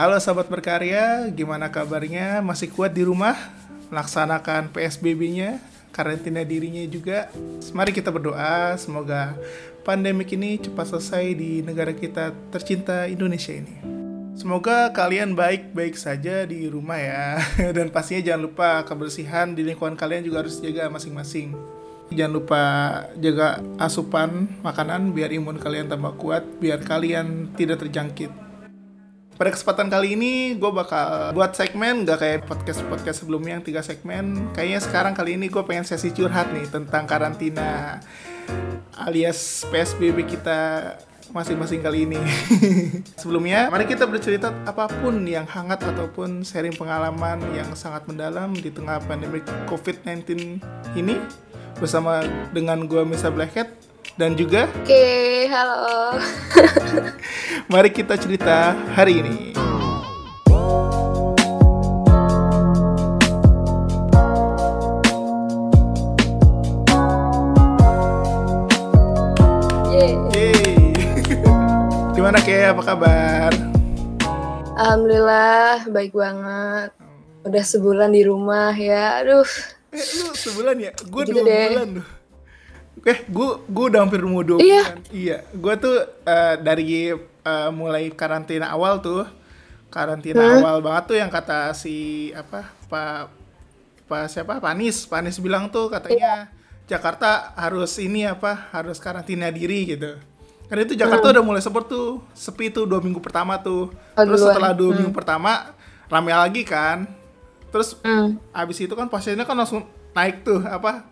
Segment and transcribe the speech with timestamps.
[0.00, 2.40] Halo sahabat berkarya, gimana kabarnya?
[2.40, 3.36] Masih kuat di rumah?
[3.92, 5.60] Melaksanakan PSBB-nya?
[5.92, 7.28] Karantina dirinya juga?
[7.76, 9.36] Mari kita berdoa, semoga
[9.84, 13.76] pandemik ini cepat selesai di negara kita tercinta Indonesia ini.
[14.40, 17.36] Semoga kalian baik-baik saja di rumah ya.
[17.76, 21.52] Dan pastinya jangan lupa kebersihan di lingkungan kalian juga harus jaga masing-masing.
[22.08, 22.62] Jangan lupa
[23.20, 28.48] jaga asupan makanan biar imun kalian tambah kuat, biar kalian tidak terjangkit.
[29.40, 34.52] Pada kesempatan kali ini gue bakal buat segmen gak kayak podcast-podcast sebelumnya yang tiga segmen.
[34.52, 38.04] Kayaknya sekarang kali ini gue pengen sesi curhat nih tentang karantina
[39.00, 40.92] alias PSBB kita
[41.32, 42.20] masing-masing kali ini.
[43.24, 48.68] Sebelumnya, mari kita bercerita apa pun yang hangat ataupun sharing pengalaman yang sangat mendalam di
[48.68, 49.40] tengah pandemi
[49.72, 50.60] COVID-19
[51.00, 51.16] ini
[51.80, 52.20] bersama
[52.52, 53.72] dengan gue Misa Blackhead
[54.14, 55.06] dan juga Oke,
[55.48, 56.18] halo.
[57.72, 59.38] mari kita cerita hari ini.
[69.90, 70.12] Yeay.
[70.32, 70.76] Yeay.
[72.16, 73.52] Gimana kayak apa kabar?
[74.76, 76.90] Alhamdulillah baik banget.
[77.44, 79.20] Udah sebulan di rumah ya.
[79.20, 79.46] Aduh,
[79.90, 80.90] Eh, lu sebulan ya?
[81.02, 81.66] Gue Gitu dua deh.
[81.74, 82.06] bulan tuh.
[83.02, 84.82] Eh, gue gue udah hampir mau dua Iya.
[84.84, 84.98] bulan.
[85.08, 89.24] Iya, gue tuh eh, dari eh, mulai karantina awal tuh,
[89.88, 90.60] karantina Hmm?
[90.60, 91.96] awal banget tuh yang kata si
[92.30, 93.32] apa pak
[94.04, 96.36] pak siapa Panis, Panis bilang tuh katanya Iya.
[96.86, 100.18] Jakarta harus ini apa harus karantina diri gitu.
[100.66, 103.90] Karena itu Jakarta udah mulai sepi tuh, sepi tuh dua minggu pertama tuh.
[103.90, 104.18] Hmm.
[104.18, 104.52] Oh, Terus duluan.
[104.52, 105.72] setelah dua minggu pertama
[106.06, 107.06] rame lagi kan.
[107.70, 108.38] Terus hmm.
[108.52, 111.06] abis itu kan pasiennya kan langsung naik tuh apa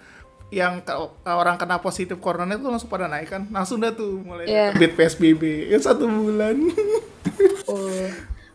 [0.48, 0.80] yang
[1.24, 4.66] orang kena positif corona itu langsung pada naik kan langsung dah tuh mulai Iya.
[4.72, 6.56] terbit PSBB ya satu bulan
[7.68, 8.08] Oh.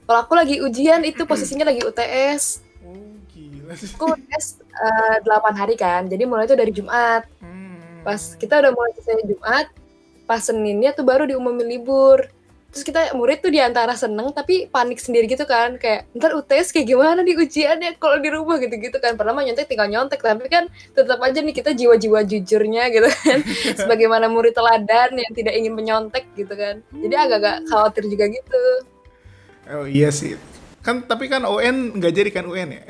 [0.04, 2.60] Kalau aku lagi ujian itu posisinya lagi UTS.
[2.84, 6.04] oh gila sih Aku UTS eh, 8 hari kan.
[6.04, 7.24] Jadi mulai itu dari Jumat.
[7.40, 8.04] Hmm.
[8.04, 9.72] Pas kita udah mulai selesai Jumat,
[10.26, 12.28] pas Seninnya tuh baru diumumin libur.
[12.74, 15.78] Terus kita murid tuh di antara seneng tapi panik sendiri gitu kan.
[15.78, 18.58] Kayak ntar UTS kayak gimana nih ujiannya kalau di rumah?
[18.58, 19.14] Gitu-gitu kan.
[19.14, 20.66] Mah nyontek tinggal nyontek tapi kan
[20.98, 23.40] tetap aja nih kita jiwa-jiwa jujurnya gitu kan.
[23.86, 26.82] Sebagaimana murid teladan yang tidak ingin menyontek gitu kan.
[26.90, 28.62] Jadi agak-agak khawatir juga gitu.
[29.70, 30.34] Oh iya sih.
[30.82, 32.84] Kan tapi kan UN nggak jadi kan UN ya?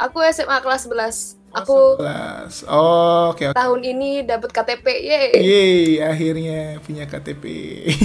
[0.00, 0.96] Aku SMA kelas 11
[1.36, 2.64] Oh, aku 11.
[2.66, 7.44] oh oke oke tahun ini dapat KTP yeay Yeay, akhirnya punya KTP.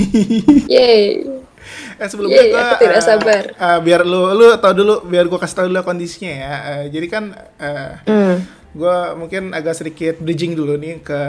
[0.73, 1.23] yeay
[1.99, 3.43] eh sebelumnya Yeay, gua aku tidak sabar.
[3.51, 6.53] eh, biar lu lu tau dulu, biar gua kasih tau dulu kondisinya ya.
[6.79, 7.23] Eh, jadi kan
[7.59, 8.35] eh, hmm.
[8.71, 11.19] gue mungkin agak sedikit bridging dulu nih ke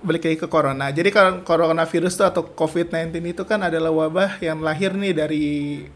[0.00, 0.88] balik lagi ke corona.
[0.88, 5.46] Jadi kalau coronavirus tuh atau COVID-19 itu kan adalah wabah yang lahir nih dari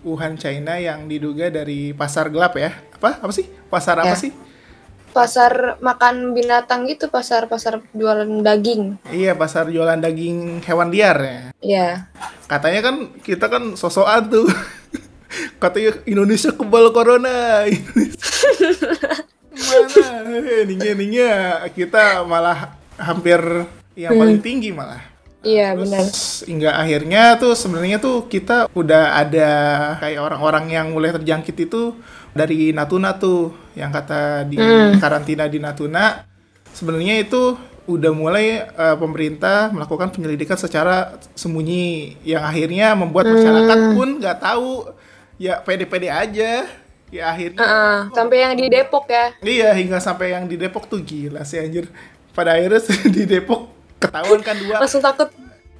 [0.02, 2.74] Wuhan, China yang diduga dari pasar gelap ya.
[2.94, 3.22] Apa?
[3.22, 3.48] Apa sih?
[3.66, 4.18] Pasar apa Ya.
[4.18, 4.30] sih?
[5.10, 11.38] Pasar makan binatang gitu pasar pasar jualan daging Iya, pasar jualan daging hewan liar ya.
[11.60, 11.88] ya
[12.46, 14.46] Katanya kan kita kan sosokan tuh.
[15.62, 17.62] Katanya Indonesia kebal corona.
[19.50, 20.06] Mana?
[20.66, 21.30] Ininya,
[21.70, 23.38] kita malah hampir
[23.96, 25.00] yang paling tinggi malah.
[25.40, 26.04] iya benar
[26.44, 29.48] hingga akhirnya tuh sebenarnya tuh kita udah ada
[29.96, 31.96] kayak orang-orang yang mulai terjangkit itu
[32.36, 34.58] dari Natuna tuh yang kata di
[34.98, 36.26] karantina di Natuna
[36.74, 37.58] sebenarnya itu
[37.90, 44.70] udah mulai eh, pemerintah melakukan penyelidikan secara sembunyi yang akhirnya membuat masyarakat pun nggak tahu.
[45.40, 46.68] Ya pede-pede aja.
[47.10, 49.34] Ya akhirnya Heeh, sampai yang di Depok ya.
[49.42, 51.90] Iya, hingga sampai yang di Depok tuh gila sih anjir.
[52.30, 52.78] Pada akhirnya
[53.16, 53.66] di Depok
[53.98, 54.78] ketahuan kan dua.
[54.78, 55.26] langsung takut.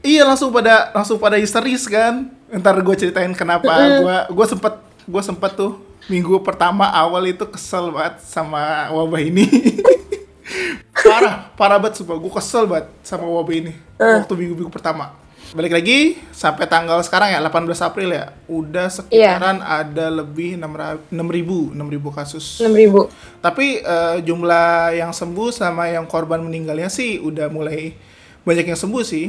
[0.03, 2.35] Iya, langsung pada langsung pada histeris kan.
[2.51, 3.71] Ntar gue ceritain kenapa
[4.03, 4.75] gua gue sempet
[5.07, 5.79] gue sempet tuh
[6.09, 9.45] minggu pertama awal itu kesel banget sama wabah ini.
[11.05, 12.17] parah, parah banget sumpah.
[12.17, 15.13] Gue kesel banget sama wabah ini waktu minggu-minggu pertama.
[15.51, 18.31] Balik lagi sampai tanggal sekarang ya 18 April ya.
[18.47, 22.63] Udah sekitaran ada lebih 6 ribu 6.000 kasus.
[22.63, 27.99] 6000 Tapi eh, jumlah yang sembuh sama yang korban meninggalnya sih udah mulai
[28.47, 29.27] banyak yang sembuh sih.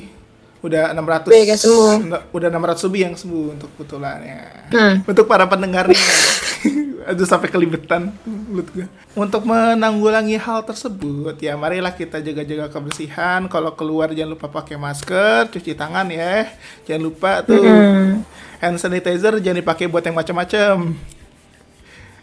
[0.61, 1.89] Udah 600 Banyak yang sembuh.
[2.37, 4.41] Udah 600 lebih yang sembuh untuk kebetulan ya.
[4.69, 4.95] Hmm.
[5.09, 5.97] Untuk para pendengarnya.
[7.07, 8.85] Aduh sampai kelibetan mulut gue.
[9.17, 13.49] Untuk menanggulangi hal tersebut, ya marilah kita jaga-jaga kebersihan.
[13.49, 16.51] Kalau keluar jangan lupa pakai masker, cuci tangan ya.
[16.85, 18.21] Jangan lupa tuh Hmm.
[18.61, 20.93] hand sanitizer jangan dipakai buat yang macam-macam.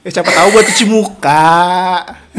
[0.07, 1.59] Ya siapa tahu buat cuci muka.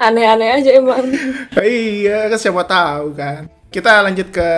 [0.00, 1.12] aneh-aneh aja emang
[1.60, 3.59] iya kan siapa tahu kan.
[3.70, 4.48] Kita lanjut ke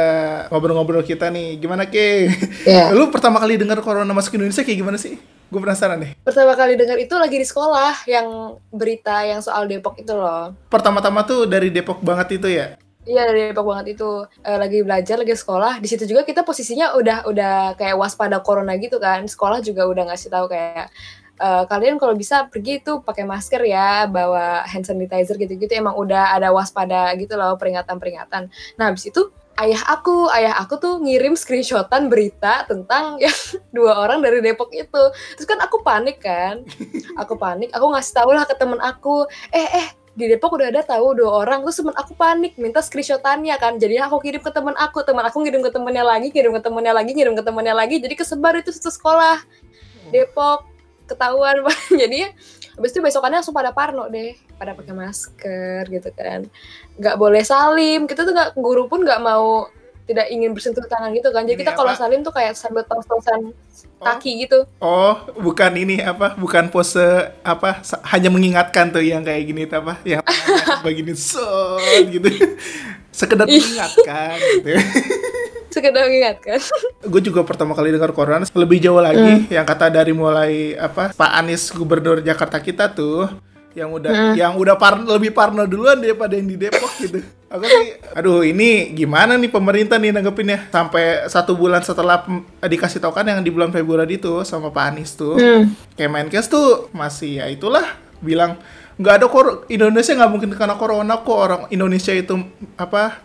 [0.49, 1.61] ngobrol-ngobrol kita nih.
[1.61, 2.33] Gimana Ke?
[2.65, 2.89] Ya.
[2.97, 5.21] Lu pertama kali dengar corona masuk Indonesia kayak gimana sih?
[5.53, 6.17] Gue penasaran deh.
[6.25, 10.57] Pertama kali dengar itu lagi di sekolah yang berita yang soal Depok itu loh.
[10.73, 12.81] Pertama-tama tuh dari Depok banget itu ya?
[13.05, 16.97] Iya dari Depok banget itu Eh, lagi belajar lagi sekolah di situ juga kita posisinya
[16.97, 20.89] udah udah kayak waspada corona gitu kan sekolah juga udah ngasih tahu kayak
[21.39, 25.73] eh, kalian kalau bisa pergi tuh pakai masker ya bawa hand sanitizer gitu-gitu.
[25.73, 28.51] Emang udah ada waspada gitu loh peringatan-peringatan.
[28.77, 33.35] Nah habis itu ayah aku ayah aku tuh ngirim screenshotan berita tentang yang
[33.75, 35.03] dua orang dari Depok itu.
[35.37, 36.65] Terus kan aku panik kan.
[37.21, 39.29] Aku panik aku ngasih tahu lah ke temen aku.
[39.53, 41.65] Eh eh di Depok udah ada tahu dua orang.
[41.65, 43.77] Terus temen aku panik minta screenshotannya kan.
[43.77, 45.05] Jadi aku kirim ke temen aku.
[45.05, 47.97] Temen aku ngirim ke temennya lagi ngirim ke temennya lagi ngirim ke temennya lagi.
[48.01, 49.41] Jadi kesebar itu satu sekolah.
[50.13, 50.72] Depok
[51.07, 51.63] ketahuan
[52.03, 52.33] jadi
[52.73, 56.49] habis itu besokannya langsung pada parno deh pada pakai masker gitu kan
[56.97, 59.69] nggak boleh salim kita tuh nggak guru pun nggak mau
[60.03, 63.55] tidak ingin bersentuh tangan gitu kan jadi Ini kita kalau salim tuh kayak sambil tos-tosan
[64.03, 66.35] kaki gitu Oh, bukan ini apa?
[66.35, 67.87] Bukan pose apa?
[68.11, 70.03] Hanya mengingatkan tuh yang kayak gini tuh apa?
[70.03, 70.27] Yang
[70.85, 72.29] begini set gitu.
[73.15, 73.63] Sekedar Ih.
[73.63, 74.71] mengingatkan gitu.
[75.73, 76.61] sekedar mengingatkan
[77.13, 81.11] Gue juga pertama kali dengar corona lebih jauh lagi yang kata dari mulai apa?
[81.11, 83.27] Pak Anies gubernur Jakarta kita tuh
[83.73, 87.25] yang udah yang udah par lebih parno duluan daripada yang di Depok gitu.
[87.49, 93.01] Aku sih, aduh ini gimana nih pemerintah nih nanggepinnya sampai satu bulan setelah pem- dikasih
[93.01, 95.37] tau kan yang di bulan Februari itu sama Pak Anies tuh.
[95.97, 97.85] Kemenkes tuh masih ya itulah
[98.21, 98.57] bilang
[98.97, 102.41] nggak ada kor Indonesia nggak mungkin kena corona kok orang Indonesia itu
[102.77, 103.21] apa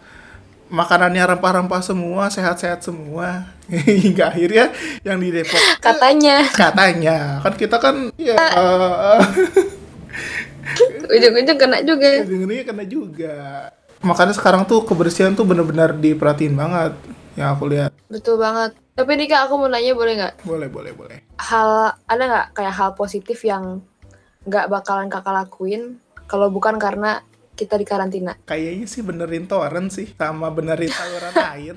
[0.67, 3.55] makanannya rempah-rempah semua sehat-sehat semua.
[3.67, 4.71] Hingga akhirnya
[5.03, 6.43] yang di Depok katanya.
[6.55, 7.43] Katanya.
[7.43, 9.19] Kan kita kan ya eh,
[11.17, 12.23] ujung-ujung kena juga.
[12.23, 13.35] Ujung-ujungnya kena juga.
[14.03, 16.93] Makanya sekarang tuh kebersihan tuh bener-bener diperhatiin banget
[17.35, 17.91] yang aku lihat.
[18.07, 18.77] Betul banget.
[18.97, 20.33] Tapi nih kak aku mau nanya boleh nggak?
[20.41, 21.17] Boleh boleh boleh.
[21.37, 23.85] Hal ada nggak kayak hal positif yang
[24.47, 26.01] nggak bakalan kakak lakuin?
[26.27, 27.21] Kalau bukan karena
[27.57, 31.75] kita di karantina kayaknya sih benerin toren sih sama benerin saluran air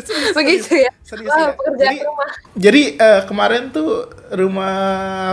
[0.00, 0.88] Serius, begitu serius.
[0.88, 1.54] ya Serius Wah, ya.
[1.76, 4.74] Jadi, rumah jadi eh, kemarin tuh rumah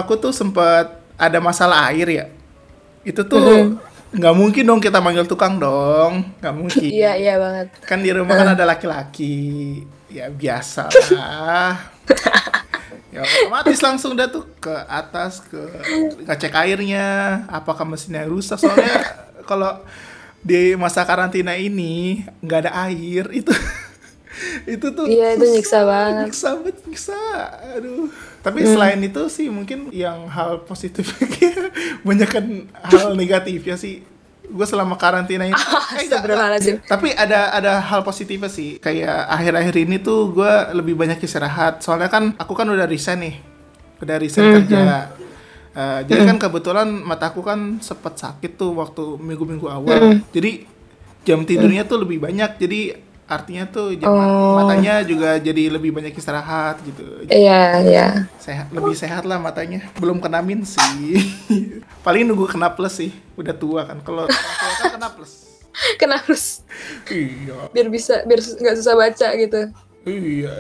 [0.03, 2.25] aku tuh sempat ada masalah air ya.
[3.01, 3.77] Itu tuh
[4.11, 6.83] nggak mungkin dong kita manggil tukang dong, nggak mungkin.
[6.83, 9.81] iya iya banget Kan di rumah kan ada laki-laki,
[10.11, 11.73] ya biasa lah.
[13.21, 15.61] ya otomatis langsung dah tuh ke atas ke
[16.25, 17.07] ngecek airnya,
[17.47, 18.57] apakah mesinnya rusak.
[18.57, 19.05] Soalnya
[19.45, 19.79] kalau
[20.41, 23.53] di masa karantina ini nggak ada air itu
[24.73, 26.25] itu tuh Iya, itu nyiksa banget.
[26.27, 27.19] nyiksa banget nyiksa.
[27.77, 28.09] Aduh.
[28.41, 31.29] Tapi selain itu sih mungkin yang hal positifnya
[32.07, 32.45] banyak kan
[32.89, 34.01] hal negatifnya sih
[34.51, 35.55] gue selama karantina ini.
[35.91, 36.23] Eh, enggak, enggak.
[36.23, 36.75] Astagfirullahaladzim.
[36.87, 38.79] tapi ada ada hal positifnya sih.
[38.79, 41.83] Kayak akhir-akhir ini tuh gue lebih banyak istirahat.
[41.83, 43.35] Soalnya kan aku kan udah resign nih.
[43.99, 45.11] Udah resign kerja.
[45.71, 50.19] Eh, jadi kan kebetulan mataku kan sempat sakit tuh waktu minggu-minggu awal.
[50.31, 50.67] Jadi
[51.23, 52.59] jam tidurnya tuh lebih banyak.
[52.59, 54.59] Jadi artinya tuh jam Oh.
[54.59, 57.23] matanya juga jadi lebih banyak istirahat gitu.
[57.31, 58.07] Iya iya.
[58.43, 59.87] sehat lebih sehat lah matanya.
[59.95, 61.15] Belum kena min sih.
[62.05, 63.15] Paling nunggu kena plus sih.
[63.39, 64.03] Udah tua kan.
[64.03, 65.47] Kalau tua kan kena plus.
[65.99, 66.67] Kena harus
[67.07, 67.71] iya.
[67.71, 69.71] Biar bisa biar nggak susah baca gitu.
[70.03, 70.51] Iya.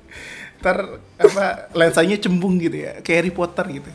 [0.60, 3.00] Ntar apa lensanya cembung gitu ya.
[3.00, 3.90] Kayak Harry Potter gitu.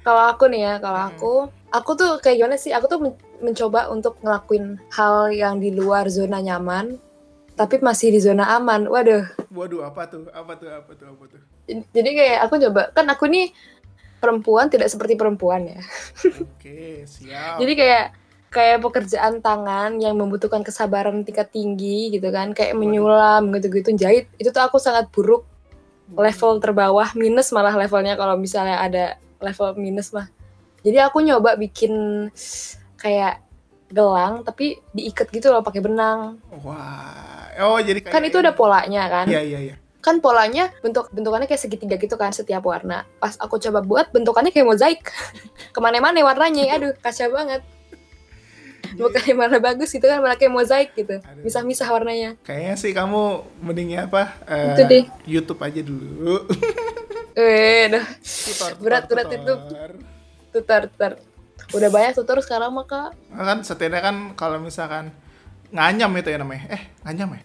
[0.00, 1.34] Kalau aku nih ya, kalau aku,
[1.72, 2.72] aku tuh kayak gimana sih?
[2.72, 6.96] Aku tuh men- mencoba untuk ngelakuin hal yang di luar zona nyaman,
[7.54, 8.88] tapi masih di zona aman.
[8.88, 10.26] Waduh, waduh apa tuh?
[10.32, 10.68] Apa tuh?
[10.72, 11.06] Apa tuh?
[11.10, 11.40] Apa tuh?
[11.68, 13.52] Jadi kayak aku coba, kan aku nih
[14.18, 15.80] perempuan tidak seperti perempuan ya.
[16.42, 17.60] oke siap.
[17.60, 18.06] Jadi kayak
[18.48, 24.32] kayak pekerjaan tangan yang membutuhkan kesabaran tingkat tinggi gitu kan, kayak menyulam gitu-gitu, jahit.
[24.40, 25.44] Itu tuh aku sangat buruk
[26.16, 30.32] level terbawah minus malah levelnya kalau misalnya ada level minus mah
[30.88, 31.92] jadi aku nyoba bikin
[32.96, 33.44] kayak
[33.88, 36.40] gelang tapi diikat gitu loh pakai benang.
[36.64, 37.52] Wah.
[37.60, 39.28] Oh jadi kayak kan itu ada polanya kan?
[39.28, 39.74] Iya iya iya.
[40.00, 43.04] Kan polanya bentuk bentukannya kayak segitiga gitu kan setiap warna.
[43.20, 45.00] Pas aku coba buat bentukannya kayak mozaik.
[45.74, 47.60] Ke mana-mana warnanya aduh kacau banget.
[48.96, 51.20] Bukan yang warna bagus gitu kan malah kayak mozaik gitu.
[51.44, 52.40] Misah-misah warnanya.
[52.40, 55.04] Kayaknya sih kamu mendingnya apa eh, Itu deh.
[55.28, 56.36] YouTube aja dulu.
[57.38, 59.38] Eh dah tutor, tutor, Berat, berat tutor.
[59.38, 59.54] itu.
[60.50, 61.12] Tutor tutor
[61.74, 63.10] udah banyak tutor sekarang mah kak.
[63.28, 65.12] Nah, kan setidaknya kan kalau misalkan
[65.68, 66.64] nganyam itu ya namanya.
[66.72, 67.42] Eh nganyam ya?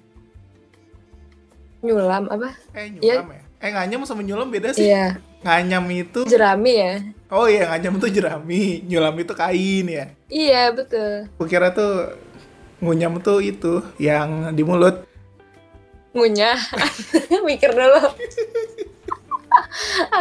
[1.83, 2.49] Nyulam apa?
[2.71, 3.19] Eh Iya.
[3.19, 3.41] nyulam ya?
[3.59, 4.87] Eh nganyam sama nyulam beda sih.
[4.87, 5.19] Iya.
[5.43, 6.93] Nganyam itu jerami ya?
[7.27, 8.63] Oh iya nganyam itu jerami.
[8.87, 10.05] Nyulam itu kain ya?
[10.31, 11.27] Iya betul.
[11.35, 12.15] Aku kira tuh
[12.79, 15.03] ngunyam tuh itu yang di mulut.
[16.15, 16.59] Ngunyah.
[17.47, 18.07] Mikir dulu.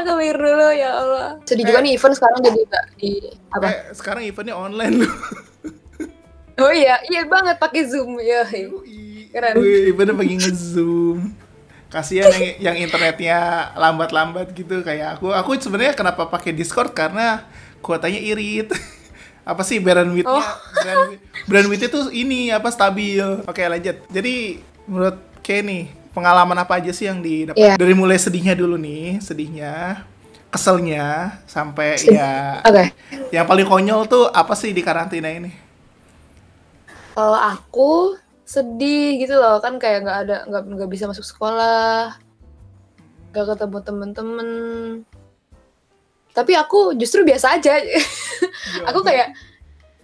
[0.00, 1.28] Aku mikir dulu ya Allah.
[1.44, 3.12] Sedih juga nih event sekarang jadi nggak di
[3.52, 3.66] apa?
[3.68, 5.14] Eh, sekarang eventnya online loh.
[6.60, 8.44] Oh iya, iya banget pakai Zoom ya.
[9.32, 9.54] Keren.
[9.56, 11.32] Wih, eventnya pakai nge-zoom.
[11.88, 15.32] Kasihan yang, yang internetnya lambat-lambat gitu kayak aku.
[15.32, 17.44] Aku sebenarnya kenapa pakai Discord karena
[17.80, 18.72] kuotanya irit.
[19.50, 20.28] apa sih bandwidth-nya?
[20.38, 20.48] Oh.
[20.86, 23.24] Bandwidth, bandwidth itu ini apa stabil.
[23.48, 23.96] Oke, lanjut.
[24.08, 27.74] Jadi menurut Kenny, pengalaman apa aja sih yang didapat Iya.
[27.80, 30.04] dari mulai sedihnya dulu nih, sedihnya,
[30.52, 32.20] keselnya sampai Sedih.
[32.20, 32.84] ya Oke.
[33.32, 35.48] yang paling konyol tuh apa sih di karantina ini?
[37.12, 42.16] Kalau aku sedih gitu loh kan kayak nggak ada nggak nggak bisa masuk sekolah,
[43.32, 44.48] nggak ketemu temen-temen.
[46.32, 47.76] Tapi aku justru biasa aja.
[48.88, 49.36] aku kayak ya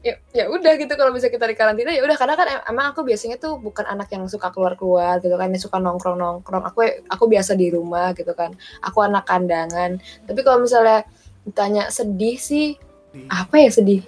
[0.00, 3.02] ya udah gitu kalau bisa kita di karantina ya udah karena kan em- emang aku
[3.02, 7.52] biasanya tuh bukan anak yang suka keluar-keluar gitu kan yang suka nongkrong-nongkrong aku aku biasa
[7.52, 11.02] di rumah gitu kan aku anak kandangan tapi kalau misalnya
[11.43, 12.78] ditanya sedih sih
[13.11, 14.02] Di- apa ya sedih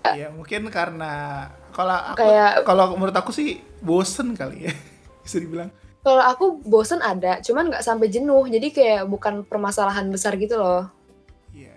[0.00, 4.72] Ya mungkin karena kalau aku Kayak- kalau menurut aku sih bosen kali ya
[5.24, 5.68] bisa dibilang.
[6.00, 8.48] Kalau aku bosen ada, cuman nggak sampai jenuh.
[8.48, 10.88] Jadi kayak bukan permasalahan besar gitu loh.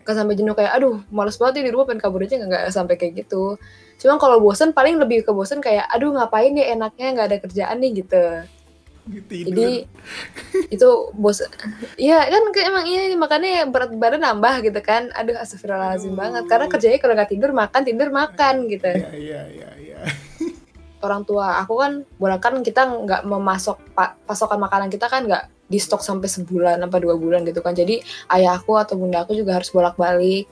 [0.03, 0.05] Iya.
[0.05, 2.95] Nggak sampai jenuh kayak, aduh males banget nih di rumah pengen kabur aja nggak sampai
[3.00, 3.55] kayak gitu.
[4.03, 7.77] Cuman kalau bosen paling lebih ke bosen kayak, aduh ngapain ya enaknya nggak ada kerjaan
[7.79, 8.25] nih gitu.
[9.03, 9.51] Tidur.
[9.51, 9.69] Jadi
[10.72, 11.51] itu bosen.
[12.00, 15.12] Iya kan emang iya makanya berat badan nambah gitu kan.
[15.12, 16.19] Aduh astagfirullahaladzim Aduh.
[16.19, 16.43] banget.
[16.48, 18.91] Karena kerjanya kalau nggak tidur makan tidur makan gitu.
[18.91, 20.00] Iya iya iya iya.
[21.03, 25.62] orang tua aku kan boleh kan kita nggak memasok pa- pasokan makanan kita kan nggak
[25.73, 27.73] di stok sampai sebulan apa dua bulan gitu kan.
[27.73, 27.97] Jadi
[28.29, 30.45] ayah aku atau bunda aku juga harus bolak balik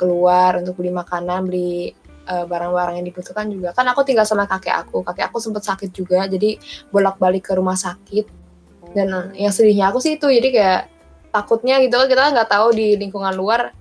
[0.00, 1.92] keluar untuk beli makanan beli
[2.26, 3.76] eh, barang-barang yang dibutuhkan juga.
[3.76, 5.04] Kan aku tinggal sama kakek aku.
[5.04, 6.56] Kakek aku sempat sakit juga jadi
[6.88, 8.48] bolak balik ke rumah sakit.
[8.96, 10.26] Dan yang sedihnya aku sih itu.
[10.26, 10.82] Jadi kayak
[11.28, 13.76] takutnya gitu kan kita nggak tahu di lingkungan luar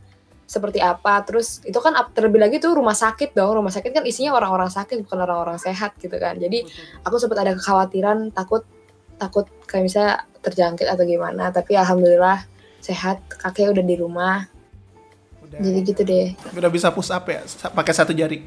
[0.46, 1.26] seperti apa.
[1.26, 3.58] Terus itu kan terlebih lagi tuh rumah sakit dong.
[3.58, 6.38] Rumah sakit kan isinya orang-orang sakit bukan orang-orang sehat gitu kan.
[6.38, 6.68] Jadi
[7.02, 8.62] aku sempat ada kekhawatiran takut
[9.16, 10.16] takut kayak misalnya
[10.46, 12.46] terjangkit atau gimana tapi alhamdulillah
[12.78, 14.46] sehat kakek udah di rumah
[15.42, 17.42] Udah, jadi gitu deh udah bisa push up ya
[17.74, 18.46] pakai satu jari.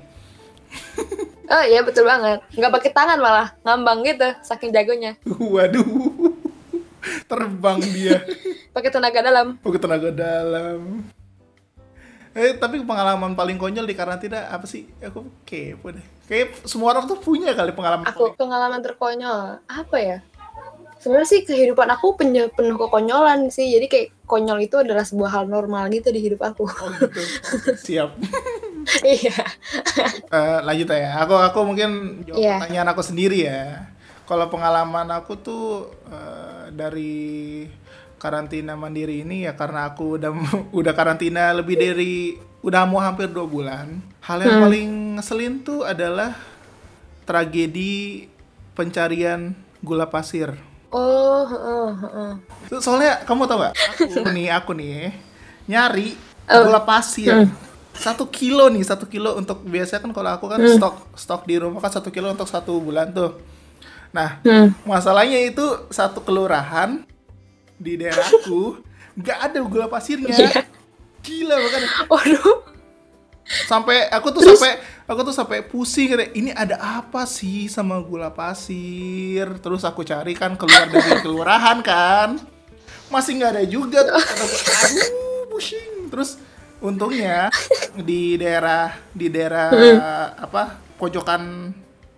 [1.55, 5.19] oh iya betul banget nggak pakai tangan malah ngambang gitu saking jagonya
[5.55, 5.87] Waduh.
[7.25, 8.21] Terbang dia.
[8.76, 11.07] pakai tenaga dalam Pakai tenaga dalam.
[12.37, 14.87] Eh tapi pengalaman paling konyol di karantina apa sih?
[15.00, 16.05] Aku kepo deh.
[16.28, 18.05] Kayak semua orang tuh punya kali pengalaman.
[18.05, 20.19] aku pengalaman terkonyol apa ya
[20.99, 25.45] sebenarnya sih kehidupan aku penuh penuh kekonyolan sih jadi kayak konyol itu adalah sebuah hal
[25.47, 27.21] normal gitu di hidup aku Oh gitu.
[27.87, 28.11] Siap.
[29.00, 29.38] iya
[30.28, 31.23] Eh, lanjut ya.
[31.23, 32.55] Aku aku mungkin jawab Iya.
[32.61, 33.88] pertanyaan aku sendiri ya.
[34.25, 35.64] Kalau pengalaman aku tuh
[36.07, 37.64] eh, dari
[38.19, 40.31] karantina mandiri ini ya karena aku udah
[40.78, 44.02] udah karantina lebih dari udah mau hampir dua bulan.
[44.21, 44.64] Hal yang Hmm.
[44.67, 46.37] paling ngeselin tuh adalah
[47.25, 48.26] tragedi
[48.73, 50.52] pencarian gula pasir.
[50.90, 52.30] Oh heeh, heeh.
[52.66, 53.75] Tuh, Soalnya kamu tau gak?
[53.95, 55.12] Aku nih, aku nih
[55.64, 56.16] nyari
[56.49, 56.64] Oh.
[56.64, 57.45] gula pasir
[57.92, 61.76] satu kilo nih satu kilo untuk biasanya kan kalau aku kan stok stok di rumah
[61.76, 63.37] kan satu kilo untuk satu bulan tuh.
[64.11, 64.73] Nah Hmm.
[64.83, 67.04] masalahnya itu satu kelurahan
[67.76, 68.80] di daerahku
[69.21, 70.33] nggak ada gula pasirnya.
[70.33, 70.64] Iya.
[71.21, 72.64] Gila makanya waduh
[73.68, 74.57] sampai aku tuh Terus?
[74.57, 74.73] sampai
[75.09, 79.49] aku tuh sampai pusing kayak ini ada apa sih sama gula pasir?
[79.59, 82.37] Terus aku cari kan keluar dari kelurahan kan.
[83.09, 84.21] Masih nggak ada juga tuh.
[84.85, 86.12] Aduh pusing.
[86.12, 86.37] Terus
[86.85, 87.49] untungnya
[87.97, 89.73] di daerah di daerah
[90.38, 91.73] apa pojokan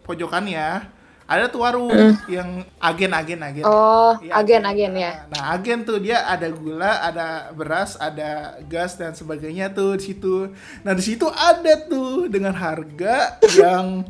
[0.05, 1.00] pojokannya
[1.31, 1.95] ada tuh warung
[2.27, 7.55] yang agen-agen agen oh Iya, agen agen ya Nah, agen tuh dia ada gula, ada
[7.55, 10.51] beras, ada gas dan sebagainya tuh di situ.
[10.83, 14.03] Nah, di situ ada tuh dengan harga yang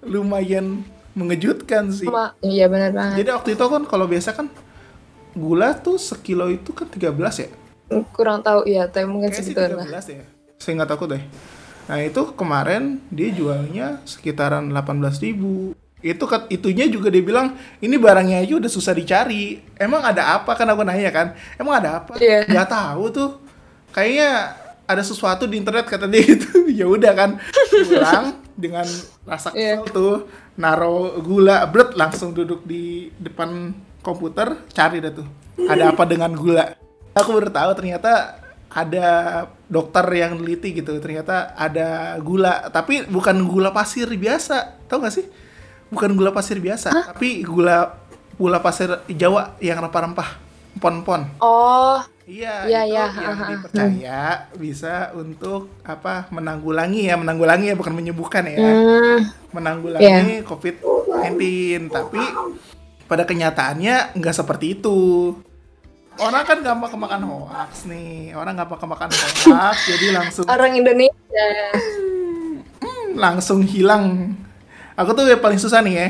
[0.00, 0.80] lumayan
[1.12, 2.08] mengejutkan sih.
[2.08, 4.48] sama iya benar banget Jadi waktu itu kan kalau biasa kan
[5.36, 7.12] gula tuh sekilo itu kan 13
[7.44, 7.50] ya?
[8.16, 10.24] kurang tahu ya tapi mungkin segituan lah 13 ya.
[10.56, 11.20] Seingat aku deh.
[11.90, 18.42] Nah, itu kemarin dia jualnya sekitaran 18.000 itu kat itunya juga dia bilang ini barangnya
[18.42, 19.62] aja udah susah dicari.
[19.78, 20.58] Emang ada apa?
[20.58, 21.38] Kan aku nanya kan.
[21.54, 22.18] Emang ada apa?
[22.18, 22.42] Iya.
[22.50, 23.30] nggak tahu tuh.
[23.94, 26.66] Kayaknya ada sesuatu di internet kata dia gitu.
[26.68, 27.30] Ya udah kan.
[27.70, 28.84] Pulang dengan
[29.22, 29.80] rasa Iya.
[29.80, 30.14] kesel tuh
[30.58, 35.26] naro gula bret langsung duduk di depan komputer cari dah tuh.
[35.62, 36.74] Ada apa dengan gula?
[37.14, 38.42] Aku baru tahu ternyata
[38.72, 39.08] ada
[39.68, 40.98] dokter yang neliti gitu.
[40.98, 44.82] Ternyata ada gula tapi bukan gula pasir biasa.
[44.90, 45.26] Tau gak sih
[45.92, 48.00] bukan gula pasir biasa, tapi gula
[48.40, 50.40] gula pasir Jawa yang rempah-rempah,
[50.80, 51.28] pon-pon.
[51.38, 53.46] Oh, Iya, Iya, itu iya, yang ha.
[53.50, 54.20] dipercaya
[54.54, 58.62] bisa untuk apa menanggulangi ya, menanggulangi ya bukan menyembuhkan ya.
[58.62, 62.22] hmm, Menanggulangi COVID-19, tapi
[63.10, 65.34] pada kenyataannya nggak seperti itu.
[66.16, 71.48] Orang kan gampang kemakan hoax nih, orang gampang kemakan hoax, jadi langsung orang Indonesia.
[73.12, 74.36] langsung hilang.
[74.96, 76.08] Aku tuh yang paling susah nih ya.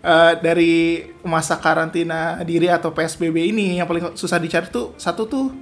[0.00, 0.72] eh, dari
[1.20, 5.52] masa karantina diri atau PSBB ini yang paling susah dicari tuh satu tuh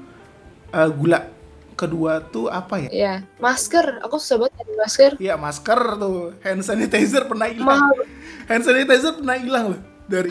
[0.70, 1.26] eh, gula,
[1.74, 2.90] kedua tuh apa ya?
[2.90, 4.02] Iya, masker.
[4.06, 5.10] Aku susah banget cari masker.
[5.18, 7.78] Iya masker tuh, hand sanitizer pernah hilang.
[7.82, 7.98] Mahal.
[8.46, 10.30] Hand sanitizer pernah hilang loh dari.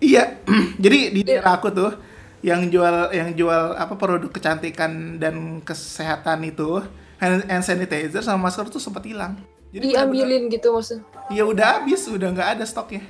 [0.00, 0.36] Iya,
[0.84, 1.92] jadi di daerah aku tuh
[2.44, 6.84] yang jual yang jual apa produk kecantikan dan kesehatan itu
[7.16, 9.40] hand, hand sanitizer sama masker tuh sempat hilang.
[9.74, 11.02] Jadi Diambilin gitu maksudnya.
[11.34, 13.02] Ya udah habis, udah nggak ada stoknya.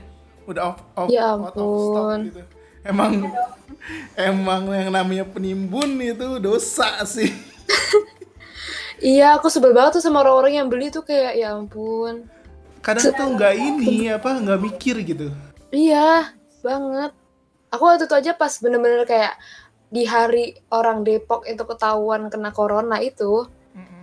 [0.49, 2.21] Udah off, off, Ya out of stock ampun.
[2.33, 2.43] gitu.
[2.85, 3.13] Emang
[4.17, 7.29] emang yang namanya penimbun itu dosa sih.
[9.05, 12.25] Iya, aku sebel banget tuh sama orang-orang yang beli tuh kayak ya ampun.
[12.81, 15.29] Kadang tuh nggak ini apa nggak mikir gitu.
[15.69, 16.33] Iya,
[16.65, 17.13] banget.
[17.69, 19.37] Aku waktu itu aja pas bener-bener kayak
[19.93, 23.45] di hari orang Depok itu ketahuan kena corona itu,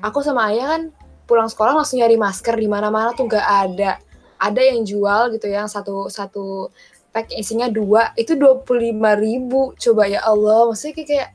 [0.06, 0.84] aku sama ayah kan
[1.32, 4.04] pulang sekolah langsung nyari masker di mana-mana tuh nggak ada.
[4.36, 6.68] Ada yang jual gitu yang satu satu
[7.16, 9.72] pack isinya dua itu dua puluh ribu.
[9.80, 11.30] Coba ya Allah maksudnya kayak, kayak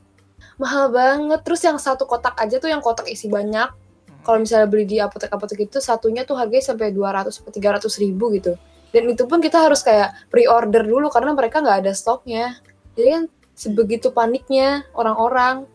[0.61, 1.41] mahal banget.
[1.41, 3.73] Terus yang satu kotak aja tuh yang kotak isi banyak.
[4.21, 8.53] Kalau misalnya beli di apotek-apotek itu satunya tuh harganya sampai 200 atau 300 ribu gitu.
[8.91, 12.59] Dan itu pun kita harus kayak pre-order dulu karena mereka nggak ada stoknya.
[12.93, 13.23] Jadi kan
[13.55, 15.65] sebegitu paniknya orang-orang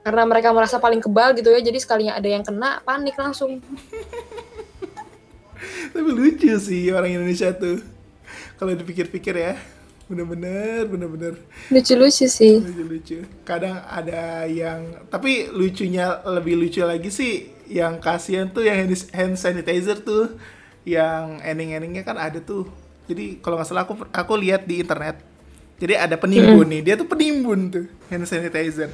[0.00, 3.58] karena mereka merasa paling kebal gitu ya jadi sekalinya ada yang kena panik langsung
[5.92, 7.84] Tapi lucu sih orang Indonesia tuh.
[8.56, 9.56] Kalau dipikir-pikir ya,
[10.10, 11.34] bener-bener, bener-bener
[11.72, 13.24] lucu-lucu sih lucu-lucu.
[13.46, 20.02] Kadang ada yang, tapi lucunya lebih lucu lagi sih, yang kasihan tuh yang hand- sanitizer
[20.02, 20.34] tuh,
[20.82, 22.66] yang ending-endingnya kan ada tuh.
[23.08, 25.22] Jadi kalau nggak salah aku aku lihat di internet.
[25.80, 28.92] Jadi ada penimbun nih, dia tuh penimbun tuh hand sanitizer.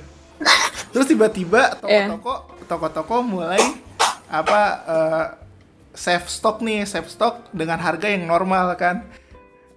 [0.97, 2.33] Terus tiba-tiba toko-toko
[2.65, 3.61] toko-toko mulai
[4.27, 5.25] apa eh,
[5.93, 9.05] save stock nih, save stock dengan harga yang normal kan.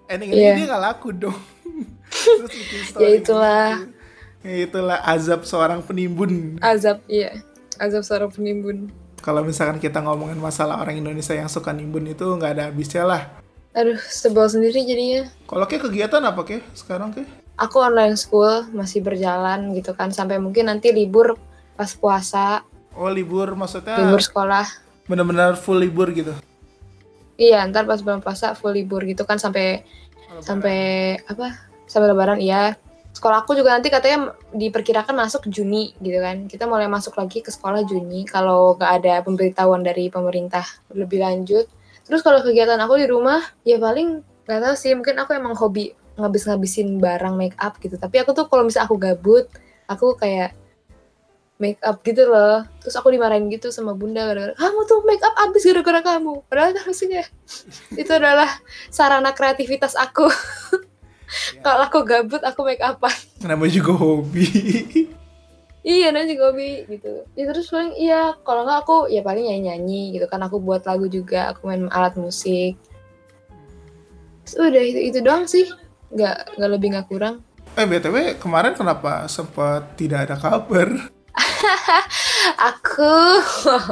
[0.07, 0.65] Ending ini Iya.
[0.65, 1.35] nggak laku dong.
[2.09, 3.67] Terus bikin story Ya itulah.
[3.77, 3.91] gitu.
[4.39, 6.55] Ya itulah azab seorang penimbun.
[6.63, 7.35] azab iya
[7.77, 8.87] azab seorang penimbun
[9.19, 13.23] Kalau misalkan kita ngomongin masalah orang Indonesia yang suka nimbun itu nggak ada habisnya lah.
[13.69, 17.27] aduh sebel sendiri jadinya Kalau kayak kegiatan apa kayak sekarang kayak?
[17.59, 20.15] Aku online school masih berjalan gitu kan.
[20.15, 21.35] Sampai mungkin nanti libur
[21.75, 22.63] pas puasa.
[22.95, 24.65] Oh libur maksudnya libur sekolah.
[25.09, 26.37] benar-benar full libur gitu.
[27.33, 29.41] iya ntar pas bulan puasa full libur gitu kan.
[29.41, 29.83] Sampai
[30.39, 31.59] sampai apa?
[31.89, 32.77] Sampai lebaran iya.
[33.09, 36.45] Sekolah aku juga nanti katanya diperkirakan masuk Juni gitu kan.
[36.45, 41.65] Kita mulai masuk lagi ke sekolah Juni kalau nggak ada pemberitahuan dari pemerintah lebih lanjut.
[42.05, 44.93] Terus kalau kegiatan aku di rumah ya paling nggak tahu sih.
[44.93, 47.95] Mungkin aku emang hobi ngabis-ngabisin barang make up gitu.
[47.95, 49.47] Tapi aku tuh kalau misalnya aku gabut
[49.89, 50.53] aku kayak
[51.59, 52.63] make up gitu loh.
[52.79, 56.41] Terus aku dimarahin gitu sama bunda gara-gara kamu tuh make up abis gara-gara kamu.
[56.47, 57.27] Padahal kan maksudnya
[58.01, 58.47] itu adalah
[58.89, 60.31] sarana kreativitas aku.
[61.61, 63.13] Kalau aku gabut aku make upan.
[63.45, 64.49] Namanya juga hobi.
[65.85, 67.27] iya nanti hobi gitu.
[67.37, 70.41] Ya terus paling iya kalau nggak aku ya paling nyanyi nyanyi gitu kan.
[70.47, 72.79] Aku buat lagu juga aku main alat musik.
[74.47, 75.69] Terus udah itu itu doang sih
[76.09, 77.35] nggak nggak lebih nggak kurang
[77.77, 80.89] eh btw kemarin kenapa sempat tidak ada kabar?
[82.69, 83.15] aku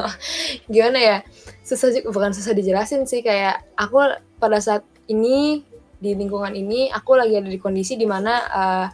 [0.74, 1.18] gimana ya
[1.64, 5.64] susah juga bukan susah dijelasin sih kayak aku pada saat ini
[5.98, 8.88] di lingkungan ini aku lagi ada di kondisi di mana eh,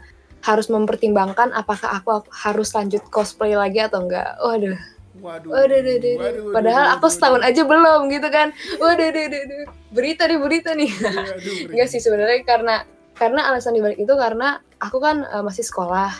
[0.43, 4.77] harus mempertimbangkan apakah aku harus lanjut cosplay lagi atau enggak waduh
[5.23, 5.49] Waduh.
[5.55, 6.15] waduh waduh, waduh.
[6.19, 8.47] waduh, padahal waduh, aku waduh, setahun aja belum gitu kan
[8.81, 9.65] waduh waduh, waduh, waduh.
[9.93, 12.75] berita nih berita nih waduh, waduh, enggak sih sebenarnya karena
[13.13, 16.11] karena alasan dibalik itu karena aku kan eh, masih sekolah.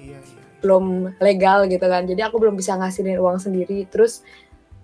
[0.00, 0.38] Iya, iya.
[0.60, 2.04] belum legal gitu kan.
[2.04, 3.88] Jadi aku belum bisa ngasilin uang sendiri.
[3.88, 4.20] Terus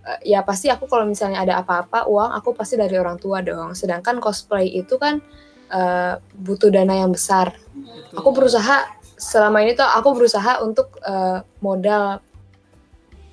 [0.04, 3.76] eh, ya pasti aku kalau misalnya ada apa-apa uang aku pasti dari orang tua dong.
[3.76, 5.20] Sedangkan cosplay itu kan
[5.72, 7.52] eh, butuh dana yang besar.
[7.76, 8.22] Betul.
[8.22, 8.76] aku berusaha
[9.16, 12.20] selama ini tuh aku berusaha untuk eh, modal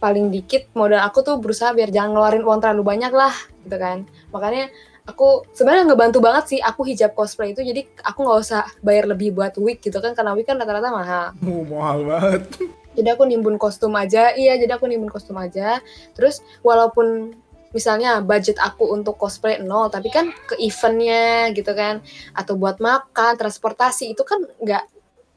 [0.03, 3.31] paling dikit modal aku tuh berusaha biar jangan ngeluarin uang terlalu banyak lah
[3.63, 4.03] gitu kan.
[4.35, 4.67] Makanya
[5.03, 9.31] aku sebenarnya ngebantu banget sih aku hijab cosplay itu jadi aku nggak usah bayar lebih
[9.31, 12.41] buat wig gitu kan karena wig kan rata-rata mahal Oh, mahal banget.
[12.93, 17.35] jadi aku nimbun kostum aja iya jadi aku nimbun kostum aja terus walaupun
[17.69, 21.99] misalnya budget aku untuk cosplay nol tapi kan ke eventnya gitu kan
[22.31, 24.85] atau buat makan transportasi itu kan nggak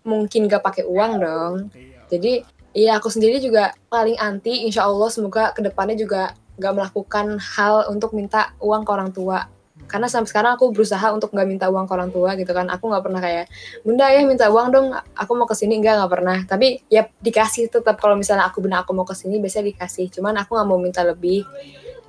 [0.04, 1.98] mungkin gak pakai uang dong Iya.
[2.06, 2.32] jadi
[2.70, 7.88] iya aku sendiri juga paling anti insya Allah semoga ke depannya juga nggak melakukan hal
[7.88, 9.48] untuk minta uang ke orang tua
[9.86, 12.66] karena sampai sekarang aku berusaha untuk nggak minta uang ke orang tua gitu kan.
[12.68, 13.46] Aku nggak pernah kayak
[13.86, 14.86] bunda ya minta uang dong.
[15.14, 16.38] Aku mau ke sini enggak nggak pernah.
[16.42, 17.96] Tapi ya dikasih tetap.
[18.02, 20.10] Kalau misalnya aku benar aku mau ke sini biasanya dikasih.
[20.10, 21.46] Cuman aku nggak mau minta lebih.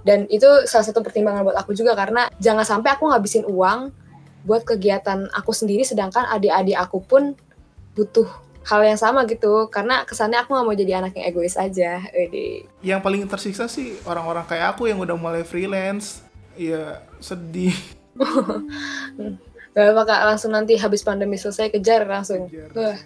[0.02, 1.94] Dan itu salah satu pertimbangan buat aku juga.
[1.94, 3.94] Karena jangan sampai aku ngabisin uang
[4.48, 7.36] buat kegiatan aku sendiri sedangkan adik-adik aku pun
[7.94, 8.28] butuh
[8.68, 9.72] hal yang sama gitu.
[9.72, 12.04] Karena kesannya aku nggak mau jadi anak yang egois aja.
[12.12, 12.68] Wede.
[12.82, 16.26] Yang paling tersiksa sih orang-orang kayak aku yang udah mulai freelance.
[16.58, 17.76] Iya, sedih.
[19.78, 22.74] Gak apa kak langsung nanti habis pandemi selesai kejar langsung Kejar.
[22.74, 22.98] Wah.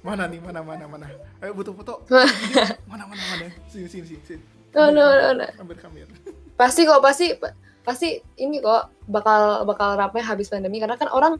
[0.00, 1.04] Mana nih, mana mana mana.
[1.44, 2.00] Ayo butuh foto.
[2.90, 3.46] mana mana mana.
[3.68, 4.22] Sini sini sini.
[4.24, 4.42] sini.
[4.72, 5.46] Oh, no, no, no.
[5.60, 6.12] Ambil kamera.
[6.60, 7.38] pasti kok pasti
[7.86, 11.38] pasti ini kok bakal bakal ramai habis pandemi karena kan orang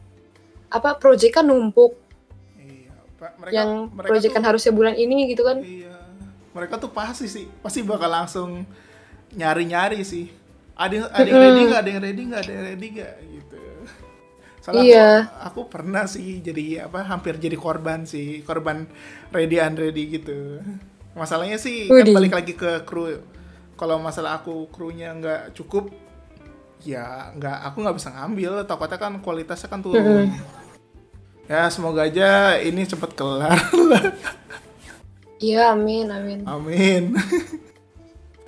[0.71, 1.93] apa proyek kan numpuk
[2.55, 3.31] Iya, Pak.
[3.43, 5.97] Mereka yang mereka proyek kan harusnya bulan ini gitu kan Iya.
[6.55, 8.65] Mereka tuh pasti sih, pasti bakal langsung
[9.37, 10.33] nyari-nyari sih.
[10.79, 13.61] Ada yang, ada yang ready nggak, ada yang ready nggak, ada yang ready nggak gitu.
[14.59, 15.09] Soalnya Iya.
[15.27, 18.87] aku, aku pernah sih jadi apa hampir jadi korban sih, korban
[19.29, 20.63] ready unready gitu.
[21.13, 23.19] Masalahnya sih kan balik lagi ke kru.
[23.75, 25.91] Kalau masalah aku krunya nggak cukup,
[26.83, 28.63] ya nggak aku nggak bisa ngambil.
[28.63, 30.31] Takutnya kan kualitasnya kan turun.
[31.49, 33.57] Ya semoga aja ini cepet kelar.
[35.39, 37.03] iya amin amin Amin.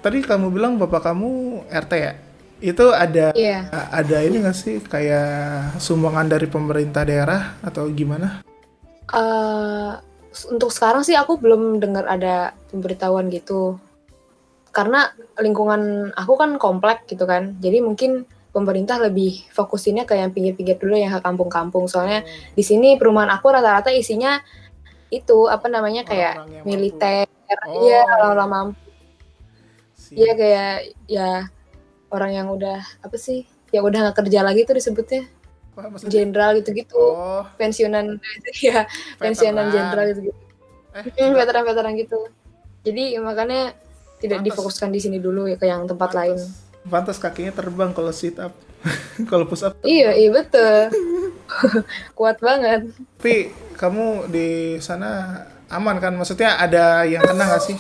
[0.02, 2.18] Tadi kamu bilang bapak kamu RT ya?
[2.58, 3.70] Itu ada iya.
[3.94, 8.42] ada ini nggak sih kayak sumbangan dari pemerintah daerah atau gimana?
[9.14, 9.92] Eh,
[10.50, 13.78] untuk sekarang sih aku belum dengar ada pemberitahuan gitu.
[14.74, 17.62] Karena lingkungan aku kan komplek gitu kan.
[17.62, 21.86] Jadi mungkin pemerintah lebih fokusinnya ke yang pinggir-pinggir dulu yang ke kampung-kampung.
[21.86, 22.26] Soalnya
[22.58, 24.42] di sini perumahan aku rata-rata isinya
[25.14, 27.30] itu apa namanya kayak militer.
[27.52, 27.84] Oh.
[27.86, 28.91] iya orang-orang mampu
[30.12, 30.72] Si- iya kayak
[31.08, 31.30] ya
[32.12, 35.24] orang yang udah apa sih yang udah nggak kerja lagi tuh disebutnya.
[36.04, 37.00] Jenderal gitu-gitu.
[37.00, 38.20] Oh, pensiunan
[38.60, 38.84] ya
[39.16, 40.40] pensiunan jenderal gitu gitu
[40.92, 42.28] Eh, veteran-veteran gitu.
[42.84, 43.72] Jadi makanya
[44.20, 44.48] tidak Pantas.
[44.52, 46.36] difokuskan di sini dulu ya ke yang tempat lain.
[46.84, 48.52] Pantas kakinya terbang kalau sit up.
[49.32, 49.80] kalau push up.
[49.88, 50.92] iya iya betul.
[52.20, 52.92] Kuat banget.
[53.16, 56.12] Tapi kamu di sana aman kan?
[56.20, 57.80] Maksudnya ada yang kena nggak sih?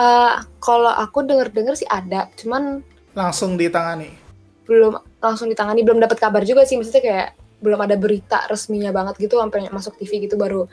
[0.00, 2.80] Eh, kalau aku denger-denger sih ada cuman
[3.12, 4.16] Langsung ditangani.
[4.64, 9.18] belum langsung ditangani belum dapat kabar juga sih maksudnya kayak belum ada berita resminya banget
[9.18, 10.70] gitu sampai masuk TV gitu baru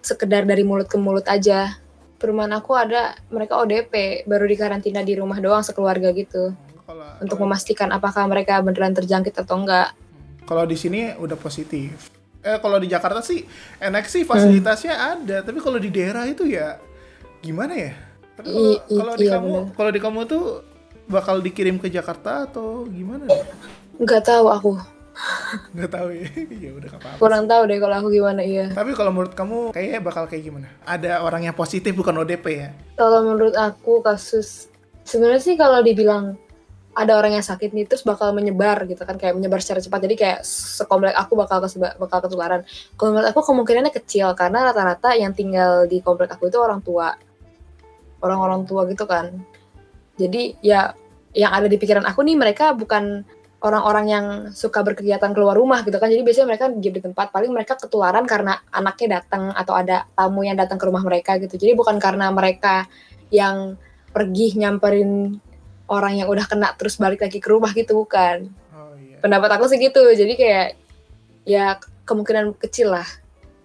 [0.00, 1.80] sekedar dari mulut ke mulut aja
[2.14, 3.90] perumahan aku ada mereka ODP
[4.24, 6.52] baru dikarantina di rumah doang sekeluarga gitu
[6.84, 9.96] Kalau untuk kalau- memastikan apakah mereka beneran terjangkit atau enggak
[10.44, 12.12] Kalau di sini udah positif.
[12.38, 13.42] Eh kalau di Jakarta sih
[13.78, 16.76] enak sih fasilitasnya ada, tapi kalau di daerah itu ya
[17.40, 17.92] gimana ya?
[18.38, 18.54] Tapi
[18.88, 20.42] kalau di iya, kamu kalau di kamu tuh
[21.06, 23.26] bakal dikirim ke Jakarta atau gimana?
[23.96, 24.72] nggak tahu aku
[25.74, 26.30] Nggak tahu ya.
[26.62, 27.18] ya udah nggak apa-apa.
[27.18, 30.70] kurang tahu deh kalau aku gimana iya Tapi kalau menurut kamu kayaknya bakal kayak gimana?
[30.84, 32.70] Ada orang yang positif bukan ODP ya?
[32.94, 34.70] kalau menurut aku kasus
[35.02, 36.38] sebenarnya sih kalau dibilang
[36.92, 40.14] ada orang yang sakit nih terus bakal menyebar gitu kan kayak menyebar secara cepat jadi
[40.14, 45.30] kayak sekomplek aku bakal keseba- bakal ketularan kalau menurut aku kemungkinannya kecil karena rata-rata yang
[45.30, 47.14] tinggal di komplek aku itu orang tua
[48.22, 49.32] orang-orang tua gitu kan.
[50.18, 50.92] Jadi ya
[51.36, 53.22] yang ada di pikiran aku nih mereka bukan
[53.58, 56.10] orang-orang yang suka berkegiatan keluar rumah gitu kan.
[56.10, 60.46] Jadi biasanya mereka diam di tempat paling mereka ketularan karena anaknya datang atau ada tamu
[60.46, 61.58] yang datang ke rumah mereka gitu.
[61.58, 62.86] Jadi bukan karena mereka
[63.34, 63.74] yang
[64.14, 65.38] pergi nyamperin
[65.90, 68.50] orang yang udah kena terus balik lagi ke rumah gitu bukan.
[68.74, 69.18] Oh iya.
[69.18, 70.02] pendapat aku sih gitu.
[70.14, 70.68] Jadi kayak
[71.42, 73.08] ya kemungkinan kecil lah.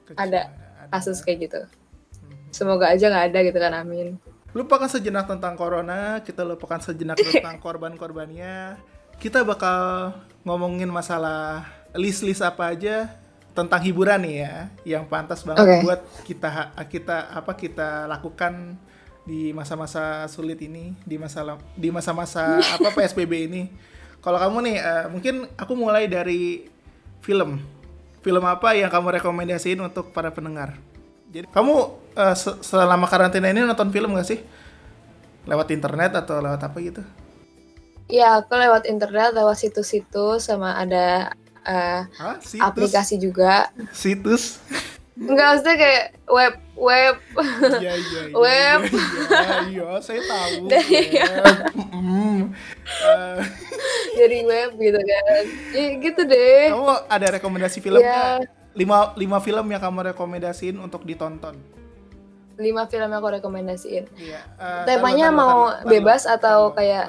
[0.10, 0.42] Kecil, ada
[0.90, 1.62] kasus kayak gitu.
[2.24, 2.54] Mhm.
[2.54, 4.18] semoga aja nggak ada gitu kan amin
[4.54, 8.78] Lupakan sejenak tentang corona, kita lupakan sejenak tentang korban-korbannya.
[9.18, 10.14] Kita bakal
[10.46, 11.66] ngomongin masalah
[11.98, 13.10] list-list apa aja
[13.54, 14.56] tentang hiburan nih ya,
[14.98, 15.78] yang pantas banget Oke.
[15.86, 16.50] buat kita
[16.90, 18.78] kita apa kita lakukan
[19.26, 23.64] di masa-masa sulit ini, di masa di masa-masa apa PSBB ini.
[24.22, 26.70] Kalau kamu nih, eh, mungkin aku mulai dari
[27.26, 27.58] film.
[28.24, 30.80] Film apa yang kamu rekomendasiin untuk para pendengar?
[31.28, 32.03] Jadi kamu
[32.34, 34.40] se- selama karantina ini nonton film gak sih?
[35.44, 37.04] Lewat internet atau lewat apa gitu?
[38.06, 41.32] ya aku lewat internet lewat situs-situs sama ada
[41.64, 42.36] Hah?
[42.38, 42.60] Situs?
[42.60, 44.60] aplikasi juga Situs?
[45.16, 47.16] enggak maksudnya kayak web web
[47.80, 48.36] Iya, iya, iya.
[48.36, 48.80] Web.
[48.84, 50.68] Iya, iya, saya tahu.
[50.68, 51.58] Dari- Web.
[51.96, 52.40] Mm,
[52.84, 53.40] Eh,
[54.14, 55.44] Dari web gitu kan.
[55.72, 56.64] Ya gitu deh.
[56.70, 58.04] kamu ada rekomendasi filmnya?
[58.04, 58.24] Ya,
[58.74, 61.56] Lima, lima film yang kamu rekomendasiin untuk ditonton.
[62.56, 64.06] Lima film yang aku rekomendasiin.
[64.14, 64.42] Iya.
[64.56, 67.08] eh, Temanya tar lo, tar lo, mau bebas tar atau kayak-.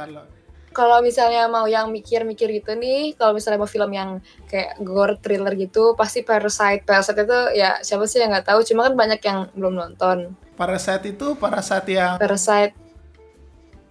[0.75, 4.19] Kalau misalnya mau yang mikir-mikir gitu nih, kalau misalnya mau film yang
[4.51, 6.83] kayak gore thriller gitu, pasti Parasite.
[6.83, 10.35] Parasite itu ya siapa sih yang nggak tahu, cuma kan banyak yang belum nonton.
[10.59, 12.75] Parasite itu Parasite yang Parasite.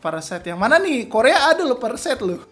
[0.04, 1.08] Parasite yang mana nih?
[1.08, 2.44] Korea ada loh Parasite loh.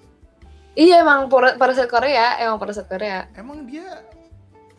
[0.72, 3.28] Iya emang Para- Parasite Korea, emang Parasite Korea.
[3.36, 4.00] Emang dia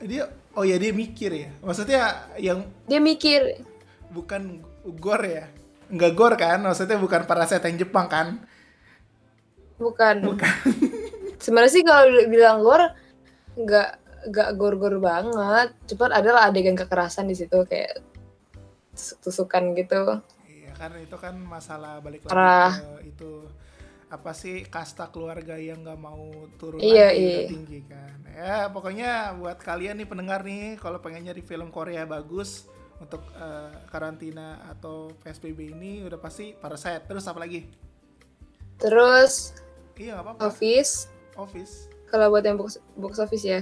[0.00, 1.48] dia oh ya dia mikir ya.
[1.61, 2.00] Maksudnya
[2.40, 3.61] yang Dia mikir,
[4.12, 4.61] bukan
[5.01, 5.46] gore ya.
[5.88, 6.61] Enggak gore kan?
[6.62, 8.29] Maksudnya bukan Parasite yang Jepang kan?
[9.83, 10.38] bukan.
[11.42, 12.87] Sebenarnya sih kalau bilang gore,
[13.59, 13.88] nggak
[14.31, 15.75] nggak gore-gore banget.
[15.90, 17.98] Cuman adalah adegan kekerasan di situ kayak
[18.94, 20.22] tusuk-tusukan gitu.
[20.46, 22.72] Iya kan itu kan masalah balik lagi Parah.
[22.79, 23.33] ke itu
[24.12, 26.29] apa sih kasta keluarga yang nggak mau
[26.61, 27.40] turun Iya, lagi iya.
[27.48, 28.16] tinggi kan.
[28.29, 32.68] Ya pokoknya buat kalian nih pendengar nih kalau pengen nyari film Korea bagus
[33.03, 37.03] untuk eh, karantina atau PSBB ini udah pasti Parasite.
[37.05, 37.67] Terus apa lagi?
[38.79, 39.59] Terus
[39.93, 40.49] Iya apa-apa.
[40.49, 41.87] Office, Office.
[42.09, 43.61] kalau buat yang box, box office ya.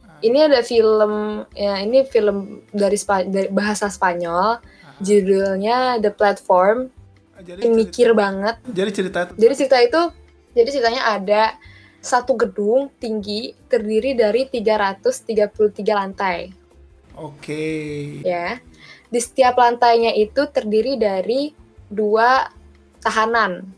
[0.00, 1.12] Ah, Ini ada film
[1.52, 4.96] ya ini film dari, Spa- dari bahasa Spanyol, ah.
[4.98, 6.88] judulnya The Platform.
[7.42, 8.54] jadi Ini cerita, mikir banget.
[8.64, 10.00] jadi cerita itu Jadi cerita itu
[10.52, 11.42] jadi ceritanya ada
[11.98, 15.50] satu gedung tinggi terdiri dari 333
[15.90, 16.54] lantai
[17.12, 17.64] oke.
[18.22, 18.62] ya.
[19.12, 21.52] Di setiap lantainya itu terdiri dari
[21.92, 22.48] dua
[23.04, 23.68] tahanan.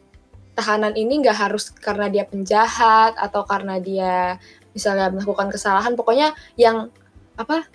[0.55, 4.39] Tahanan ini nggak harus karena dia penjahat atau karena dia
[4.71, 5.99] misalnya melakukan kesalahan.
[5.99, 6.95] Pokoknya yang
[7.35, 7.67] apa?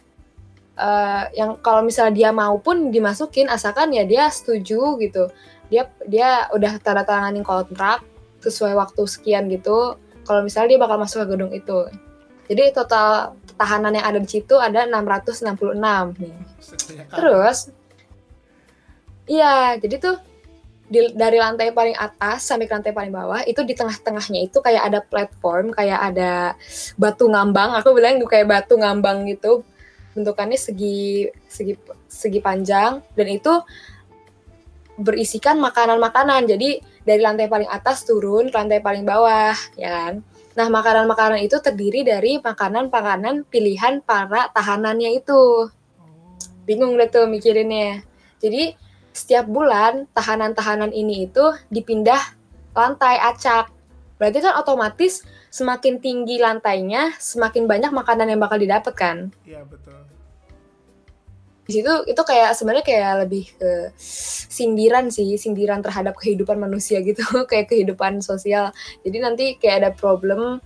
[0.79, 5.27] eh, yang kalau misalnya dia mau pun dimasukin asalkan ya dia setuju gitu.
[5.67, 8.01] Dia dia udah tanda tanganin kontrak
[8.41, 9.99] sesuai waktu sekian gitu.
[10.23, 11.79] Kalau misalnya dia bakal masuk ke gedung itu.
[12.49, 16.35] Jadi total tahanan yang ada di situ ada 666 nih.
[17.03, 17.15] Apa?
[17.19, 17.57] Terus,
[19.27, 20.15] iya, jadi tuh
[20.89, 24.83] di- dari lantai paling atas sampai ke lantai paling bawah itu di tengah-tengahnya itu kayak
[24.89, 26.57] ada platform, kayak ada
[26.97, 27.77] batu ngambang.
[27.77, 29.61] Aku bilang itu kayak batu ngambang gitu.
[30.17, 31.77] Bentukannya segi segi
[32.09, 33.53] segi panjang dan itu
[34.97, 36.49] berisikan makanan-makanan.
[36.49, 40.13] Jadi dari lantai paling atas turun ke lantai paling bawah, ya kan?
[40.59, 46.35] Nah, makanan-makanan itu terdiri dari makanan-makanan pilihan para tahanannya itu Oh.
[46.67, 48.03] bingung deh tuh mikirinnya.
[48.43, 48.75] Jadi
[49.15, 52.19] setiap bulan tahanan-tahanan ini itu dipindah
[52.75, 53.71] lantai acak.
[54.19, 59.17] Berarti kan otomatis semakin tinggi lantainya, semakin banyak makanan yang bakal didapat kan.
[59.47, 59.95] Iya betul.
[61.69, 63.93] Di situ itu kayak sebenarnya kayak lebih ke
[64.49, 68.73] sindiran sih, sindiran terhadap kehidupan manusia gitu, kayak kehidupan sosial.
[69.05, 70.58] Jadi nanti kayak ada problem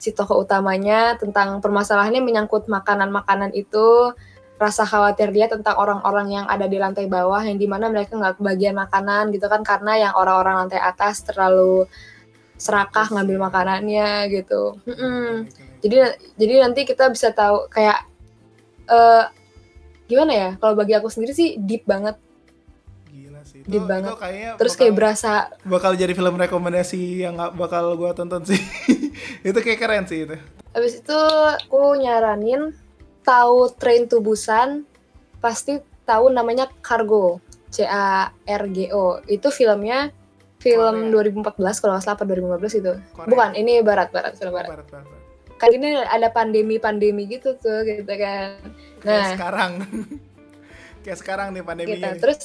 [0.00, 4.16] si tokoh utamanya tentang permasalahannya menyangkut makanan-makanan itu,
[4.56, 8.40] rasa khawatir dia tentang orang-orang yang ada di lantai bawah yang di mana mereka nggak
[8.40, 11.84] kebagian makanan gitu kan karena yang orang-orang lantai atas terlalu
[12.56, 14.80] serakah ngambil makanannya gitu.
[14.88, 15.44] Mm-mm.
[15.84, 15.96] Jadi
[16.40, 18.08] jadi nanti kita bisa tahu kayak
[18.88, 19.24] eh
[20.06, 20.48] gimana ya?
[20.56, 22.16] Kalau bagi aku sendiri sih deep banget,
[23.06, 23.60] Gila sih.
[23.62, 24.12] Itu, Deep banget.
[24.12, 28.42] itu kayaknya terus bakal, kayak berasa bakal jadi film rekomendasi yang nggak bakal gua tonton
[28.44, 28.60] sih.
[29.48, 30.36] itu kayak keren sih itu.
[30.72, 31.18] Habis itu
[31.56, 32.76] aku nyaranin
[33.22, 34.84] tahu Train to Busan
[35.40, 40.12] pasti tahu namanya Cargo C A R G O itu filmnya
[40.56, 41.34] film Korea.
[41.42, 43.28] 2014 kalau nggak salah apa 2015 itu Korea.
[43.28, 45.06] bukan ini barat barat film barat Barat, barat,
[45.56, 48.60] kan ini ada pandemi pandemi gitu tuh gitu kan
[49.00, 49.32] Kayak Nah.
[49.38, 49.72] sekarang.
[51.06, 52.10] kayak sekarang nih gitu pandeminya.
[52.12, 52.20] nih.
[52.20, 52.40] terus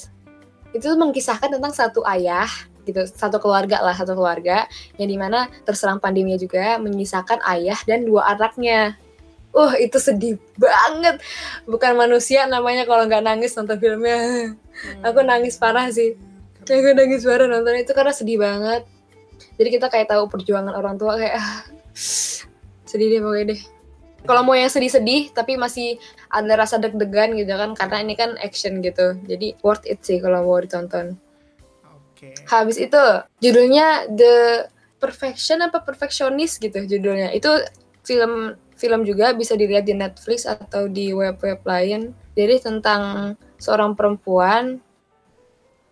[0.72, 2.48] itu tuh mengisahkan tentang satu ayah
[2.86, 4.66] gitu satu keluarga lah satu keluarga
[4.98, 8.98] yang di mana terserang pandeminya juga menyisakan ayah dan dua anaknya
[9.52, 11.20] uh itu sedih banget
[11.68, 14.54] bukan manusia namanya kalau nggak nangis nonton filmnya
[15.04, 16.16] aku nangis parah sih.
[16.62, 18.86] aku nangis parah nonton itu karena sedih banget
[19.58, 21.62] jadi kita kayak tahu perjuangan orang tua kayak ah,
[22.92, 23.62] sedih deh pokoknya deh.
[24.22, 25.98] Kalau mau yang sedih-sedih tapi masih
[26.30, 29.18] ada rasa deg-degan gitu kan karena ini kan action gitu.
[29.26, 31.16] Jadi worth it sih kalau mau ditonton.
[32.22, 32.38] Oke.
[32.46, 33.02] habis itu
[33.42, 34.70] judulnya The
[35.02, 37.34] Perfection apa Perfectionist gitu judulnya.
[37.34, 37.50] Itu
[38.06, 42.14] film film juga bisa dilihat di Netflix atau di web-web lain.
[42.38, 44.78] Jadi tentang seorang perempuan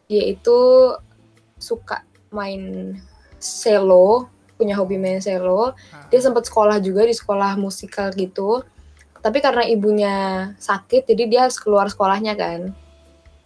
[0.10, 0.94] yaitu
[1.58, 2.94] suka main
[3.42, 5.72] cello punya hobi main cello.
[6.12, 8.68] Dia sempat sekolah juga di sekolah musikal gitu.
[9.24, 10.16] Tapi karena ibunya
[10.60, 12.76] sakit jadi dia harus keluar sekolahnya kan.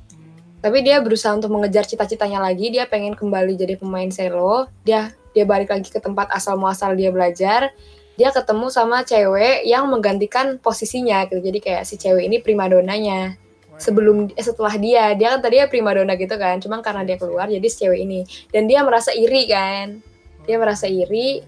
[0.09, 2.73] Hmm, tapi dia berusaha untuk mengejar cita-citanya lagi.
[2.73, 4.65] Dia pengen kembali jadi pemain cello.
[4.81, 7.69] Dia dia balik lagi ke tempat asal muasal dia belajar.
[8.13, 11.41] Dia ketemu sama cewek yang menggantikan posisinya gitu.
[11.41, 13.37] Jadi kayak si cewek ini primadonanya.
[13.81, 15.17] Sebelum eh, setelah dia.
[15.17, 16.61] Dia kan tadinya primadona gitu kan.
[16.61, 18.21] Cuma karena dia keluar jadi si cewek ini.
[18.53, 20.12] Dan dia merasa iri kan
[20.43, 21.43] dia merasa iri.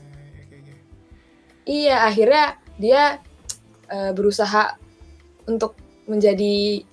[1.66, 3.20] Iya akhirnya dia
[3.90, 4.78] uh, berusaha
[5.50, 6.86] untuk menjadi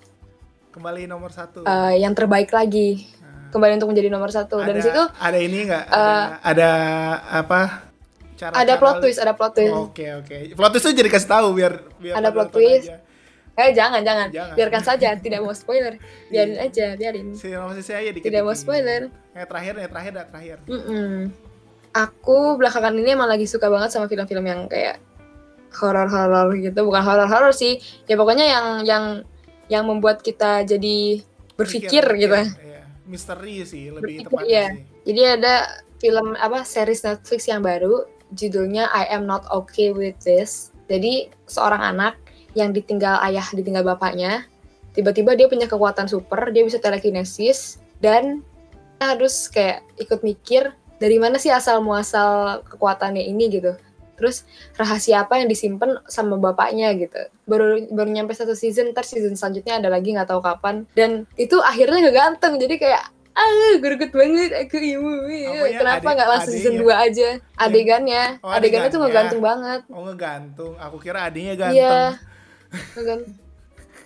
[0.73, 1.69] kembali nomor satu.
[1.69, 3.09] uh, yang terbaik lagi.
[3.53, 4.65] Kembali untuk menjadi nomor satu.
[4.65, 5.85] Ada, dan situ ada ini nggak?
[5.93, 6.71] uh, ada, ada
[7.45, 7.61] apa?
[8.33, 9.77] Cara ada plot twist ada plot twist.
[9.77, 10.27] Oke okay, oke.
[10.33, 10.57] Okay.
[10.57, 12.89] plot twist itu jadi kasih tahu biar biar ada plot twist.
[12.89, 12.97] aja.
[13.53, 14.33] Eh jangan, jangan.
[14.33, 14.57] Jangan.
[14.57, 16.01] Biarkan saja tidak mau spoiler.
[16.33, 16.65] Biarin iya.
[16.73, 17.37] aja biarin.
[17.37, 19.13] Si masih saya dikit tidak mau spoiler.
[19.37, 20.59] Yang terakhir yang terakhir yang terakhir.
[20.65, 21.17] Mm -mm.
[21.93, 25.01] Aku belakangan ini emang lagi suka banget sama film-film yang kayak
[25.73, 29.05] horor-horor gitu bukan horor-horor sih ya pokoknya yang yang
[29.73, 31.25] yang membuat kita jadi
[31.57, 32.73] berpikir Pikir, gitu ya
[33.07, 34.67] misteri sih lebih tepatnya iya.
[34.73, 34.85] sih.
[35.13, 35.55] Jadi ada
[35.99, 40.71] film apa series Netflix yang baru judulnya I Am Not Okay with This.
[40.87, 42.19] Jadi seorang anak
[42.53, 44.45] yang ditinggal ayah, ditinggal bapaknya,
[44.93, 48.45] tiba-tiba dia punya kekuatan super, dia bisa telekinesis dan
[49.01, 50.71] harus kayak ikut mikir
[51.03, 53.75] dari mana sih asal muasal kekuatannya ini gitu.
[54.15, 54.47] Terus
[54.79, 57.19] rahasia apa yang disimpan sama bapaknya gitu.
[57.43, 60.87] Baru baru nyampe satu season, ntar season selanjutnya ada lagi nggak tahu kapan.
[60.95, 66.31] Dan itu akhirnya nggak ganteng, jadi kayak ah greget banget aku ibu ya, kenapa nggak
[66.37, 67.29] langsung season 2 aja?
[67.59, 68.39] Adegannya.
[68.45, 69.81] Oh, adegannya tuh ngegantung banget.
[69.91, 70.73] Oh ngegantung.
[70.79, 71.81] Aku kira adiknya ganteng.
[71.83, 72.01] Iya
[72.95, 73.33] ngegantung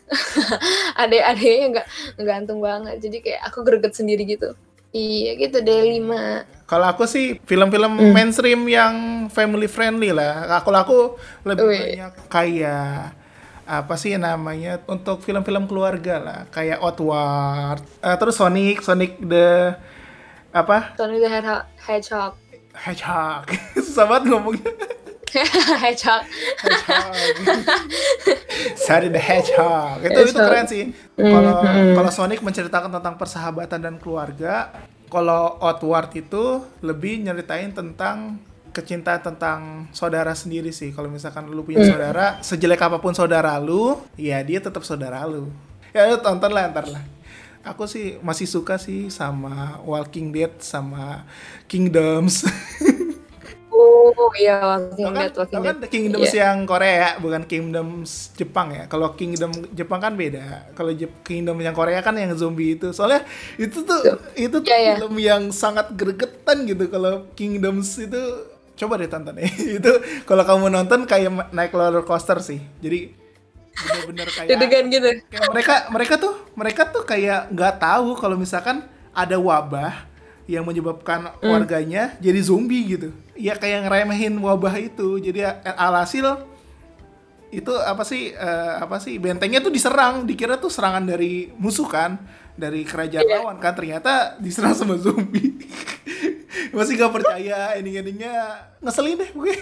[1.02, 2.96] adek-adeknya nggak ngegantung banget.
[3.02, 4.54] Jadi kayak aku greget sendiri gitu
[4.94, 8.10] iya gitu deh lima kalau aku sih film-film hmm.
[8.10, 8.94] mainstream yang
[9.30, 10.50] family friendly lah.
[10.58, 10.98] Aku aku
[11.46, 11.78] lebih Ui.
[11.78, 13.14] banyak kayak
[13.66, 19.74] apa sih namanya untuk film-film keluarga lah kayak Outward uh, terus Sonic Sonic the
[20.54, 21.30] apa Sonic the
[21.82, 22.38] Hedgehog
[22.78, 23.50] Hedgehog
[23.82, 24.70] susah banget ngomongnya
[25.82, 26.22] Hedgehog
[26.62, 27.04] Hedgehog
[28.78, 30.28] Sonic the Hedgehog itu Hedgehog.
[30.30, 30.84] itu keren sih
[31.16, 31.94] kalau mm -hmm.
[31.98, 34.70] kalau Sonic menceritakan tentang persahabatan dan keluarga
[35.06, 38.42] kalau Outward itu lebih nyeritain tentang
[38.76, 39.60] kecintaan tentang
[39.96, 40.92] saudara sendiri sih.
[40.92, 41.90] Kalau misalkan lu punya hmm.
[41.96, 45.48] saudara, sejelek apa pun saudara lu, ya dia tetap saudara lu.
[45.96, 47.00] Ya lu tonton lah ntar lah.
[47.64, 51.24] Aku sih masih suka sih sama Walking Dead sama
[51.66, 52.44] Kingdoms.
[53.76, 55.90] Oh iya Walking kan, Dead, Walking kan Dead.
[55.92, 56.48] Kingdoms yeah.
[56.48, 58.84] yang Korea bukan Kingdoms Jepang ya.
[58.88, 60.72] Kalau Kingdom Jepang kan beda.
[60.72, 62.90] Kalau Kingdom yang Korea kan yang zombie itu.
[62.96, 63.28] Soalnya
[63.60, 64.94] itu tuh so, itu tuh yeah, iya.
[64.96, 65.36] film yeah.
[65.36, 66.88] yang sangat gregetan gitu.
[66.88, 68.22] Kalau Kingdoms itu
[68.76, 69.48] coba deh tonton ya.
[69.80, 69.92] itu
[70.24, 72.60] kalau kamu nonton kayak naik roller coaster sih.
[72.80, 73.28] Jadi
[73.76, 74.48] bener-bener kayak,
[74.88, 75.08] gitu.
[75.28, 80.15] kayak mereka mereka tuh mereka tuh kayak nggak tahu kalau misalkan ada wabah
[80.46, 81.46] yang menyebabkan mm.
[81.46, 83.08] warganya jadi zombie gitu.
[83.34, 85.18] Ya kayak ngeremehin wabah itu.
[85.18, 85.42] Jadi
[85.74, 86.46] alhasil
[87.50, 92.18] itu apa sih uh, apa sih bentengnya tuh diserang, dikira tuh serangan dari musuh kan,
[92.54, 93.42] dari kerajaan yeah.
[93.42, 95.54] lawan kan ternyata diserang sama zombie.
[96.76, 98.34] Masih gak percaya ending-endingnya
[98.80, 99.54] ngeselin deh gue.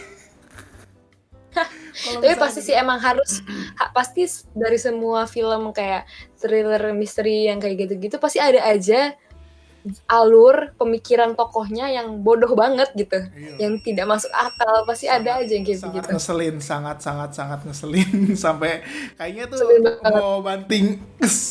[1.54, 3.38] Tapi pasti sih emang harus
[3.78, 6.02] ha, pasti dari semua film kayak
[6.34, 9.14] thriller misteri yang kayak gitu-gitu pasti ada aja
[10.08, 13.68] alur pemikiran tokohnya yang bodoh banget gitu, iya.
[13.68, 16.12] yang tidak masuk akal pasti sangat, ada aja yang kayak sangat gitu.
[16.16, 18.10] ngeselin, sangat sangat sangat ngeselin
[18.44, 18.80] sampai
[19.20, 19.60] kayaknya tuh
[20.08, 21.04] mau banting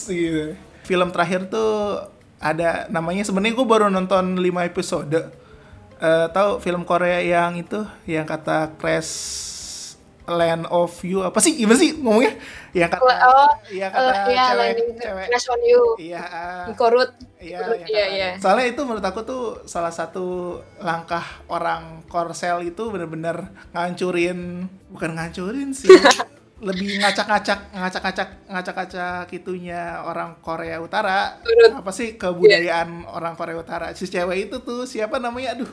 [0.09, 0.57] gitu.
[0.83, 2.09] Film terakhir tuh
[2.41, 5.19] ada namanya sebenarnya gue baru nonton 5 episode.
[6.03, 9.52] Uh, tahu film Korea yang itu yang kata Crash
[10.23, 11.59] Land of You apa sih?
[11.59, 12.39] Gimana sih ngomongnya?
[12.71, 15.25] Yang kata oh, ya kata uh, iya, cewek cewek.
[15.27, 15.83] Crash on You.
[15.99, 16.21] Iya.
[16.23, 17.11] Uh, korut
[17.43, 18.29] iya iya iya.
[18.39, 25.75] Soalnya itu menurut aku tuh salah satu langkah orang Korsel itu bener-bener ngancurin bukan ngancurin
[25.75, 25.91] sih
[26.67, 31.35] lebih ngacak-ngacak ngacak-ngacak ngacak-ngacak itunya orang Korea Utara.
[31.75, 33.11] Apa sih kebudayaan yeah.
[33.11, 33.91] orang Korea Utara?
[33.91, 35.59] Si cewek itu tuh siapa namanya?
[35.59, 35.71] Aduh.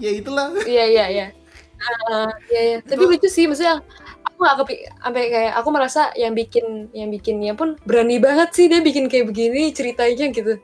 [0.00, 0.56] Ya itulah.
[0.64, 1.26] Iya iya iya
[2.08, 2.76] Uh, iya, iya.
[2.82, 3.82] Tapi lucu sih, maksudnya
[4.22, 8.66] aku gak kepi sampai kayak aku merasa yang bikin yang bikinnya pun berani banget sih
[8.66, 10.58] dia bikin kayak begini ceritanya gitu.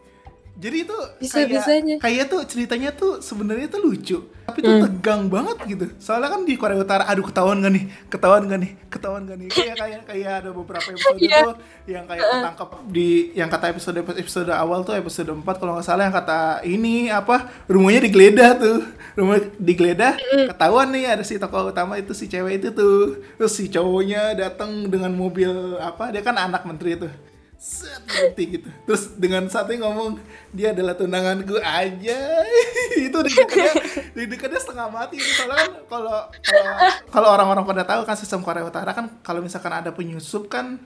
[0.59, 4.85] Jadi itu bisa kayak, kayak tuh ceritanya tuh sebenarnya tuh lucu, tapi tuh hmm.
[4.91, 5.87] tegang banget gitu.
[6.03, 9.49] Soalnya kan di Korea Utara, aduh ketahuan gak nih, ketahuan gak nih, ketahuan gak nih.
[9.55, 11.47] Kayak kayak kayak ada beberapa episode yeah.
[11.47, 11.55] tuh
[11.87, 16.11] yang kayak ketangkep di yang kata episode episode awal tuh episode 4 kalau nggak salah
[16.11, 18.83] yang kata ini apa rumahnya digeledah tuh,
[19.15, 20.19] rumah digeledah,
[20.51, 24.91] ketahuan nih ada si tokoh utama itu si cewek itu tuh, terus si cowoknya datang
[24.91, 27.28] dengan mobil apa, dia kan anak menteri tuh
[27.59, 28.69] set berhenti gitu.
[28.87, 30.23] Terus dengan satu ngomong
[30.55, 32.19] dia adalah tunanganku aja.
[33.07, 33.75] Itu deg-degannya
[34.15, 35.19] deg-degannya setengah mati.
[35.19, 36.73] Itu soalnya kan kalau kalau
[37.11, 40.79] kalau orang-orang pada tahu kan sistem Korea Utara kan kalau misalkan ada penyusup kan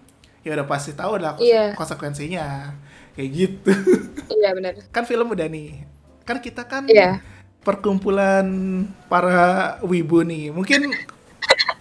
[0.43, 1.77] ya udah pasti tahu lah Iya.
[1.77, 2.73] konsekuensinya.
[3.13, 3.73] Kayak gitu.
[4.33, 4.73] Iya benar.
[4.89, 5.85] kan film udah nih.
[6.25, 7.21] Kan kita kan Iya.
[7.61, 8.49] perkumpulan
[9.13, 10.49] para wibu nih.
[10.49, 10.89] Mungkin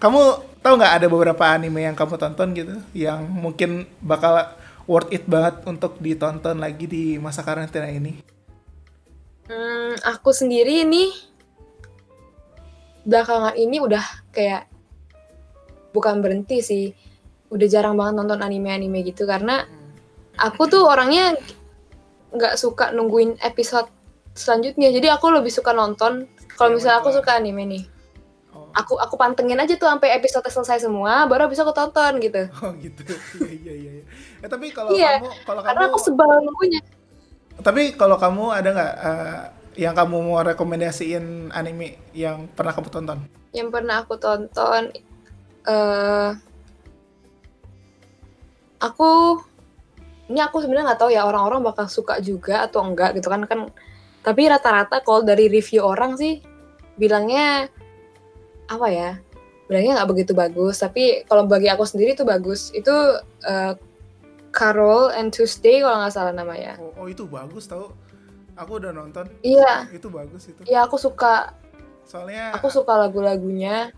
[0.04, 0.22] kamu
[0.62, 4.46] tahu nggak ada beberapa anime yang kamu tonton gitu yang mungkin bakal
[4.86, 8.22] worth it banget untuk ditonton lagi di masa karantina ini
[9.52, 11.12] Hmm, aku sendiri ini
[13.04, 14.70] belakangan ini udah kayak
[15.92, 16.86] bukan berhenti sih.
[17.52, 19.68] Udah jarang banget nonton anime-anime gitu karena
[20.40, 21.36] aku tuh orangnya
[22.32, 23.92] nggak suka nungguin episode
[24.40, 24.88] selanjutnya.
[24.88, 27.84] Jadi aku lebih suka nonton kalau Yang misalnya aku suka anime nih.
[28.56, 32.48] oh, Aku aku pantengin aja tuh sampai episode selesai semua baru bisa aku tonton gitu.
[32.64, 33.04] oh gitu
[33.44, 34.06] iya iya iya iya.
[34.42, 36.82] Eh, tapi kalau Iya, kamu kalau Karena kamu aku sebel nunggunya.
[37.62, 39.42] tapi kalau kamu ada nggak eh,
[39.86, 43.20] yang kamu mau rekomendasiin anime yang pernah kamu tonton?
[43.54, 44.84] Yang pernah aku tonton
[45.62, 46.30] eh
[48.82, 49.38] aku
[50.34, 53.70] ini aku sebenarnya nggak tahu ya orang-orang bakal suka juga atau enggak gitu kan kan
[54.26, 56.42] tapi rata-rata kalau dari review orang sih
[56.98, 57.70] bilangnya
[58.66, 59.12] apa ya
[59.72, 60.84] bilangnya nggak begitu bagus.
[60.84, 62.76] Tapi kalau bagi aku sendiri itu bagus.
[62.76, 62.92] Itu
[63.24, 63.74] eh,
[64.52, 66.76] Carol and Tuesday kalau nggak salah namanya.
[66.78, 67.96] Oh, oh itu bagus tau.
[68.60, 69.32] Aku udah nonton.
[69.42, 69.88] Iya.
[69.90, 70.62] Itu bagus itu.
[70.68, 71.56] Iya aku suka.
[72.04, 73.96] Soalnya aku suka lagu-lagunya.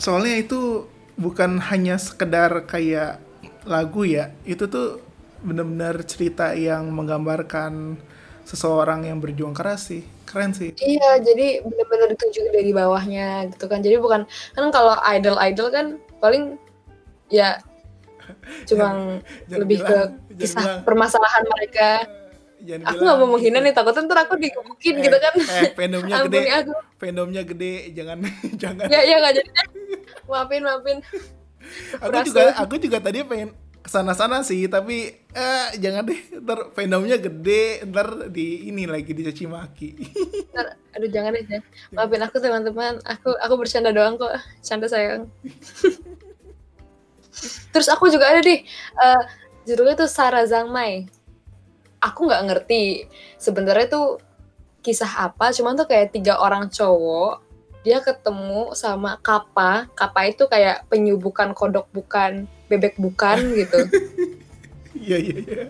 [0.00, 0.88] Soalnya itu
[1.20, 3.20] bukan hanya sekedar kayak
[3.68, 4.32] lagu ya.
[4.48, 5.04] Itu tuh
[5.44, 8.00] benar-benar cerita yang menggambarkan
[8.48, 10.02] seseorang yang berjuang keras sih.
[10.24, 10.72] Keren sih.
[10.80, 13.84] Iya, jadi benar-benar ditunjuk dari bawahnya gitu kan.
[13.84, 14.24] Jadi bukan
[14.56, 15.86] kan kalau idol-idol kan
[16.24, 16.56] paling
[17.28, 17.60] ya
[18.64, 18.86] cuma
[19.42, 21.90] Jangan lebih ke bilang- kisah bilang, permasalahan mereka.
[22.60, 23.64] jangan Aku nggak mau menghina itu.
[23.64, 25.34] nih, takutnya ntar aku digebukin Eh, gitu kan.
[25.34, 26.72] eh fandomnya gede aku.
[26.96, 28.18] fandomnya gede jangan
[28.62, 29.50] jangan Ya, ya nggak jadi.
[30.24, 30.98] Maafin, maafin.
[31.96, 32.24] aku Berasa.
[32.24, 37.18] juga aku juga tadi pengen ke sana sana sih tapi eh jangan deh ntar fandomnya
[37.18, 39.90] gede ntar di ini lagi dicaci maki
[40.52, 41.58] Ntar, aduh jangan deh.
[41.90, 43.02] Maafin aku teman-teman.
[43.02, 44.30] Aku aku bercanda doang kok.
[44.60, 45.26] Canda sayang.
[47.70, 48.60] Terus aku juga ada deh.
[48.96, 49.22] eh,
[49.64, 51.06] judulnya tuh Sarah Zangmai.
[52.02, 53.06] Aku nggak ngerti
[53.38, 54.18] sebenarnya tuh
[54.82, 55.54] kisah apa.
[55.54, 57.42] Cuman tuh kayak tiga orang cowok
[57.82, 59.86] dia ketemu sama Kappa.
[59.94, 63.78] Kappa itu kayak penyu bukan kodok bukan bebek bukan gitu.
[64.94, 65.64] iya iya iya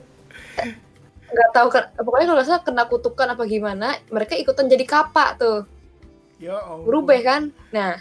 [1.32, 1.66] Nggak tahu
[2.04, 3.96] pokoknya kalau salah kena kutukan apa gimana.
[4.12, 5.64] Mereka ikutan jadi Kappa tuh.
[6.36, 6.84] ya Allah.
[6.84, 7.42] berubah kan.
[7.72, 7.96] Nah,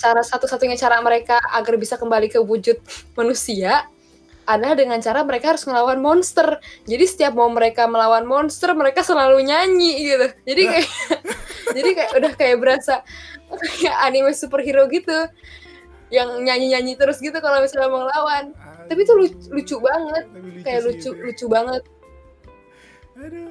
[0.00, 2.80] cara satu-satunya cara mereka agar bisa kembali ke wujud
[3.12, 3.84] manusia
[4.48, 6.58] adalah dengan cara mereka harus ngelawan monster.
[6.88, 10.26] Jadi setiap mau mereka melawan monster, mereka selalu nyanyi gitu.
[10.48, 10.88] Jadi kayak
[11.76, 12.94] jadi kayak udah kayak berasa
[13.78, 15.30] kayak anime superhero gitu.
[16.10, 18.50] Yang nyanyi-nyanyi terus gitu kalau misalnya mau ngelawan.
[18.90, 21.82] Tapi itu lucu, lucu banget, lucu kayak lucu lucu banget.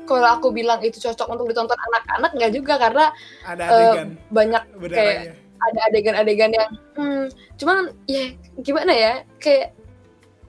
[0.04, 3.06] Kalau aku bilang itu cocok untuk ditonton anak-anak nggak juga karena
[3.45, 7.26] ada adegan banyak kayak ada adegan-adegan yang hmm,
[7.60, 8.32] cuman ya
[8.64, 9.76] gimana ya kayak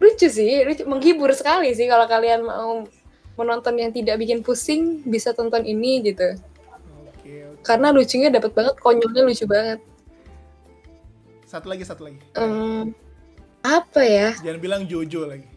[0.01, 2.89] lucu sih lucu menghibur sekali sih kalau kalian mau
[3.37, 6.37] menonton yang tidak bikin pusing bisa tonton ini gitu.
[7.61, 9.81] Karena lucunya dapat banget konyolnya lucu banget.
[11.45, 12.21] Satu lagi satu lagi.
[12.37, 12.97] Hmm,
[13.61, 14.33] apa ya?
[14.41, 15.49] Jangan bilang Jojo lagi.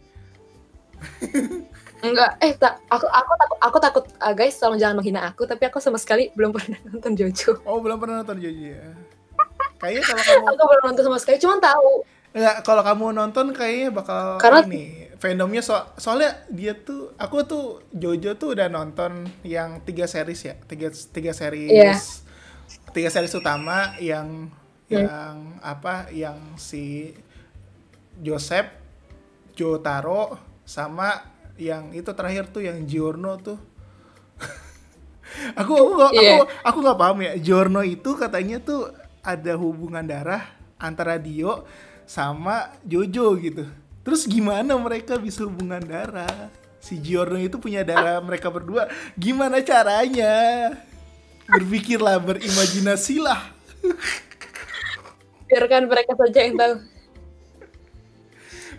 [2.04, 5.64] Enggak eh tak aku aku takut aku takut ah, guys tolong jangan menghina aku tapi
[5.64, 7.64] aku sama sekali belum pernah nonton Jojo.
[7.64, 8.92] Oh belum pernah nonton Jojo ya
[9.84, 11.90] kayaknya kalau kamu aku belum nonton sama sekali cuman tahu
[12.34, 14.84] Enggak, kalau kamu nonton kayaknya bakal Karena- ini
[15.16, 19.12] fandomnya so soalnya dia tuh aku tuh Jojo tuh udah nonton
[19.42, 21.94] yang tiga series ya tiga tiga series Iya.
[22.90, 24.50] tiga series utama yang
[24.84, 25.00] Hmm.
[25.00, 27.16] yang apa yang si
[28.16, 28.68] Joseph
[29.52, 31.24] Jotaro sama
[31.56, 33.56] yang itu terakhir tuh yang Giorno tuh
[35.54, 36.32] aku aku nggak- Iya.
[36.34, 38.90] aku aku nggak paham ya Giorno itu katanya tuh
[39.24, 40.44] ada hubungan darah
[40.76, 41.64] antara Dio
[42.04, 43.64] sama Jojo gitu.
[44.04, 46.52] Terus gimana mereka bisa hubungan darah?
[46.84, 48.92] Si Giorno itu punya darah mereka berdua.
[49.16, 50.68] Gimana caranya?
[51.48, 53.54] Berpikirlah berimajinasilah
[55.54, 56.74] biarkan mereka saja yang tahu.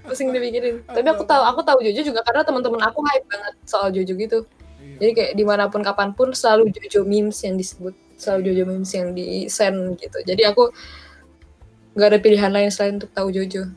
[0.05, 3.89] Pusing dipikirin tapi aku tahu aku tahu Jojo juga karena teman-teman aku hype banget soal
[3.89, 4.39] Jojo gitu.
[5.01, 8.91] Jadi kayak di mana pun kapan pun selalu Jojo memes yang disebut selalu Jojo memes
[8.91, 10.71] yang di send gitu jadi aku
[11.93, 13.63] nggak ada pilihan lain selain untuk tahu Jojo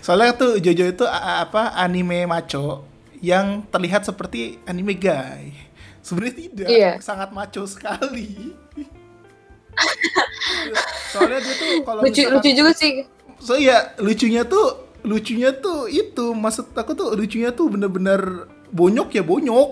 [0.00, 2.86] Soalnya tuh Jojo itu apa anime maco
[3.20, 5.52] yang terlihat seperti anime guy.
[6.00, 6.92] Sebenarnya tidak, Iya.
[7.02, 8.56] sangat maco sekali.
[11.12, 12.90] Soalnya dia tuh kalau lucu misalkan- lucu juga sih
[13.38, 14.66] So iya, lucunya tuh
[15.04, 19.70] lucunya tuh itu maksud aku tuh lucunya tuh bener-bener bonyok ya bonyok.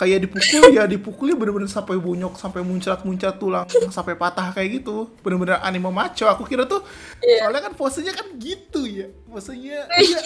[0.00, 5.12] Kayak dipukul ya dipukulnya bener-bener sampai bonyok, sampai muncrat-muncrat tulang, sampai patah kayak gitu.
[5.20, 6.24] Bener-bener anime maco.
[6.24, 6.80] Aku kira tuh
[7.20, 7.44] Iya.
[7.44, 9.12] soalnya kan posenya kan gitu ya.
[9.28, 10.20] Posenya iya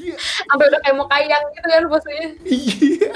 [0.00, 0.16] iya
[0.48, 3.12] sampai udah kayak mau kayang gitu kan posenya iya.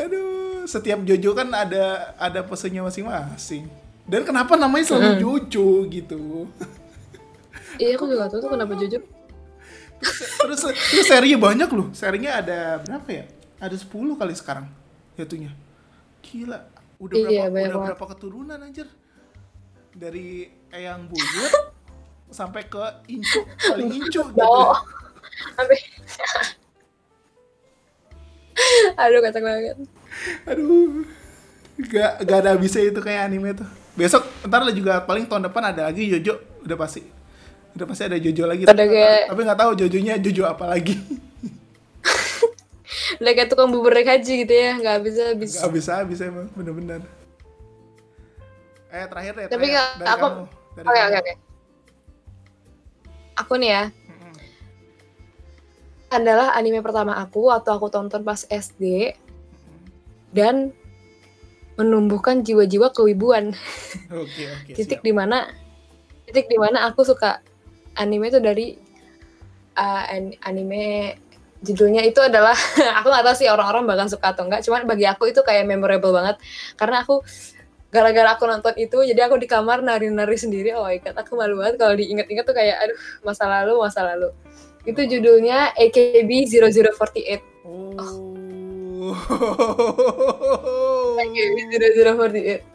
[0.00, 3.68] Aduh, setiap Jojo kan ada ada posenya masing-masing.
[4.08, 6.48] Dan kenapa namanya selalu Jojo gitu?
[7.74, 9.02] iya aku juga tahu tuh kenapa jujur
[10.46, 13.24] terus terus serinya banyak loh serinya ada berapa ya
[13.64, 14.66] ada 10 kali sekarang
[15.14, 15.52] jatuhnya.
[16.20, 16.58] Gila
[16.96, 17.86] udah Iya, berapa udah banget.
[17.90, 18.88] berapa keturunan anjir?
[19.90, 20.28] Dari
[20.68, 21.52] eyang buyut
[22.28, 24.58] sampai ke incu paling incu gitu
[25.52, 25.78] sampai
[28.96, 29.76] aduh kacang banget.
[30.44, 31.02] Aduh
[31.76, 33.66] gak gak ada habisnya itu kayak anime tuh.
[33.94, 37.02] Besok ntar lah juga paling tahun depan ada lagi Jojo udah pasti.
[37.74, 38.62] Udah pasti ada Jojo lagi.
[38.64, 40.94] Ada kayak- tapi nggak tahu Jojonya Jojo apa lagi
[43.24, 46.46] udah kayak tukang bubur naik haji gitu ya nggak bisa habis Gak bisa habis emang
[46.52, 47.00] bener-bener.
[48.88, 49.46] Eh terakhir deh.
[49.46, 49.72] Tapi terakhir.
[49.72, 50.32] nggak- dari aku-
[50.76, 51.32] oke oke oke
[53.34, 53.84] aku nih ya
[56.08, 59.14] adalah anime pertama aku waktu aku tonton pas SD
[60.30, 60.70] dan
[61.74, 63.50] menumbuhkan jiwa-jiwa kewibuan
[64.14, 64.72] Oke oke.
[64.72, 65.02] titik siap.
[65.02, 65.50] di mana
[66.24, 67.42] titik di mana aku suka
[67.94, 68.78] anime itu dari
[69.74, 71.18] uh, an- anime
[71.64, 72.52] judulnya itu adalah
[73.00, 76.12] aku nggak tahu sih orang-orang bakal suka atau enggak cuman bagi aku itu kayak memorable
[76.12, 76.36] banget
[76.76, 77.24] karena aku
[77.88, 81.56] gara-gara aku nonton itu jadi aku di kamar nari-nari sendiri oh my god aku malu
[81.62, 84.28] banget kalau diinget-inget tuh kayak aduh masa lalu masa lalu
[84.84, 87.96] itu judulnya AKB 0048 Oh.
[91.24, 91.56] AKB
[92.04, 92.74] 0048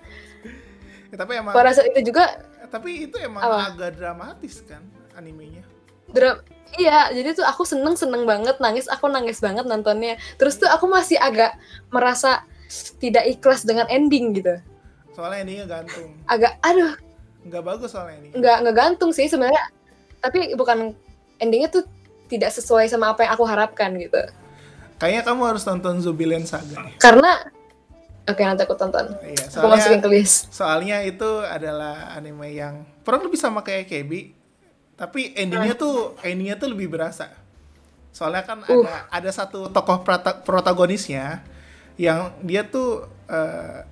[1.10, 2.38] Ya, tapi emang pada saat itu juga
[2.70, 3.74] tapi itu emang Apa?
[3.74, 4.86] agak dramatis kan
[5.18, 5.66] animenya.
[6.14, 6.38] Dra
[6.76, 10.20] iya, jadi tuh aku seneng seneng banget nangis, aku nangis banget nontonnya.
[10.36, 11.58] Terus tuh aku masih agak
[11.88, 12.46] merasa
[12.98, 14.60] tidak ikhlas dengan ending gitu.
[15.12, 16.14] Soalnya endingnya gantung.
[16.26, 16.94] Agak, aduh,
[17.40, 18.30] Nggak bagus soalnya ini.
[18.36, 19.64] nggak ngegantung sih sebenarnya.
[20.20, 20.92] Tapi bukan
[21.38, 21.88] endingnya tuh
[22.28, 24.20] tidak sesuai sama apa yang aku harapkan gitu.
[25.00, 26.84] Kayaknya kamu harus nonton Zombieland Saga.
[27.00, 27.40] Karena,
[28.26, 29.16] oke nanti aku tonton.
[29.24, 30.52] Iya, Aku masukin soalnya ke list.
[30.52, 34.36] soalnya itu adalah anime yang kurang lebih sama kayak KB,
[35.00, 37.32] tapi endingnya tuh endingnya tuh lebih berasa.
[38.12, 38.84] Soalnya kan Uh.
[38.84, 41.40] ada ada satu tokoh prota- protagonisnya
[41.96, 43.88] yang dia tuh eh,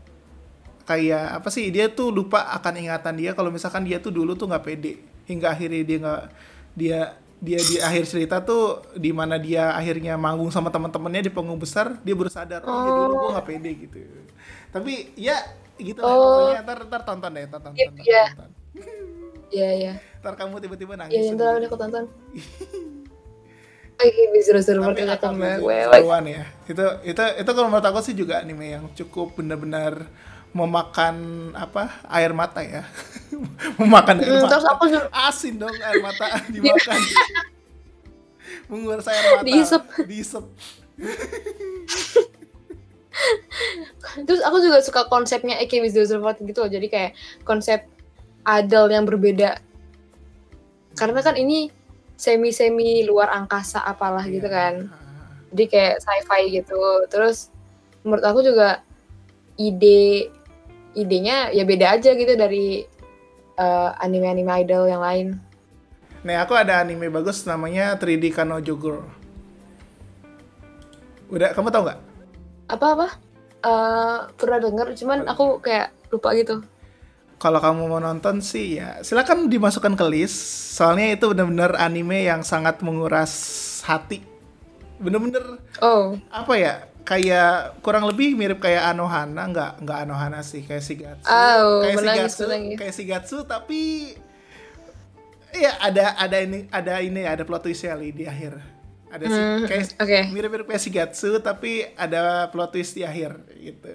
[0.84, 1.72] kayak apa sih?
[1.72, 5.52] Dia tuh lupa akan ingatan dia kalau misalkan dia tuh dulu tuh nggak pede hingga
[5.52, 6.24] akhirnya dia nggak
[6.76, 7.00] dia
[7.38, 11.94] dia di akhir cerita tuh di mana dia akhirnya manggung sama teman-temannya di panggung besar
[12.02, 13.98] dia baru sadar oh, ya dulu gue nggak pede gitu
[14.74, 15.38] tapi ya
[15.78, 16.26] gitu lah Oh.
[16.50, 18.24] pokoknya ntar ntar tonton deh ntar tonton, Iya, iya.
[18.34, 18.50] tonton.
[19.48, 19.94] Iya, iya.
[20.28, 21.58] Ntar kamu tiba-tiba Iya, nangis ntar sendiri.
[21.58, 22.04] udah aku tonton.
[23.98, 25.90] AKB 0048 tapi akan akan mewek.
[25.96, 30.06] seruan ya itu itu itu kalau menurut aku sih juga anime yang cukup benar-benar
[30.54, 31.16] memakan
[31.54, 32.86] apa air mata ya
[33.82, 37.00] memakan air Hmm, mata terus aku juga asin dong air mata dimakan
[38.68, 39.84] menguras air mata Diisep.
[40.04, 40.46] diisep
[44.20, 46.70] Terus aku juga suka konsepnya AKB 004 gitu loh.
[46.70, 47.12] Jadi kayak
[47.44, 47.86] konsep
[48.46, 49.58] idol yang berbeda.
[50.98, 51.70] Karena kan ini
[52.18, 54.34] semi-semi luar angkasa apalah Iya.
[54.42, 54.74] gitu kan.
[55.54, 56.82] Jadi kayak sci-fi gitu.
[57.08, 57.54] Terus
[58.02, 58.82] menurut aku juga
[59.56, 60.34] ide
[60.94, 62.82] idenya ya beda aja gitu dari
[63.58, 65.28] eh, anime-anime idol yang lain.
[66.22, 69.06] Nih aku ada anime bagus namanya 3D Kanojo Girl.
[71.30, 72.00] Udah kamu tau nggak?
[72.68, 73.08] Apa-apa?
[73.58, 76.62] Eh, pernah denger cuman aku kayak lupa gitu.
[77.38, 80.38] Kalau kamu mau nonton sih ya silakan dimasukkan ke list.
[80.74, 83.34] Soalnya itu benar-benar anime yang sangat menguras
[83.86, 84.26] hati.
[84.98, 86.74] Bener-bener Oh, apa ya?
[87.08, 91.30] Kayak kurang lebih mirip kayak Anohana, nggak nggak Anohana sih kayak Shigatsu.
[91.30, 92.76] Oh, kayak menangis, Shigatsu, menangis.
[92.76, 93.82] kayak Shigatsu tapi
[95.48, 98.60] Iya ada ada ini ada ini ada plot twistnya di akhir.
[99.08, 100.20] Ada sih Hmm, kayak oke.
[100.36, 103.88] mirip-mirip kayak Shigatsu tapi ada plot twist di akhir gitu.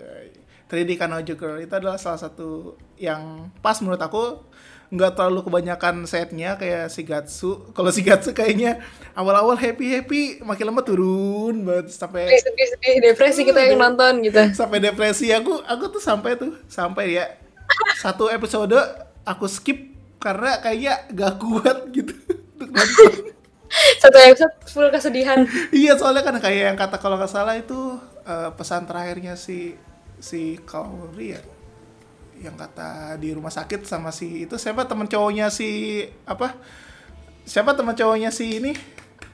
[0.72, 4.40] 3D Kanojo itu adalah salah satu yang pas menurut aku
[4.92, 7.72] nggak terlalu kebanyakan setnya kayak Shigatsu.
[7.76, 8.80] Kalau Shigatsu kayaknya
[9.12, 14.40] awal-awal happy happy makin lama turun banget sampai sedih-sedih depresi kita yang nonton gitu.
[14.56, 17.24] sampai depresi aku aku tuh sampai tuh sampai ya
[18.00, 18.76] satu episode
[19.28, 22.16] aku skip karena kayaknya gak kuat gitu
[22.56, 23.12] untuk nonton.
[24.00, 25.48] Satu episode full kesedihan.
[25.72, 27.96] iya soalnya kan kayak yang kata kalau nggak salah itu
[28.28, 29.72] eh, pesan terakhirnya si
[30.22, 31.42] si Kaori ya?
[32.42, 32.90] Yang kata
[33.22, 36.58] di rumah sakit sama si itu siapa teman cowoknya si apa?
[37.46, 38.72] Siapa teman cowoknya si ini?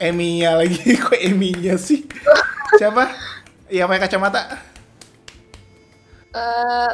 [0.00, 2.04] Eminya lagi kok Eminya sih?
[2.78, 3.04] Siapa?
[3.72, 4.42] Yang pakai kacamata.
[6.34, 6.92] Eh,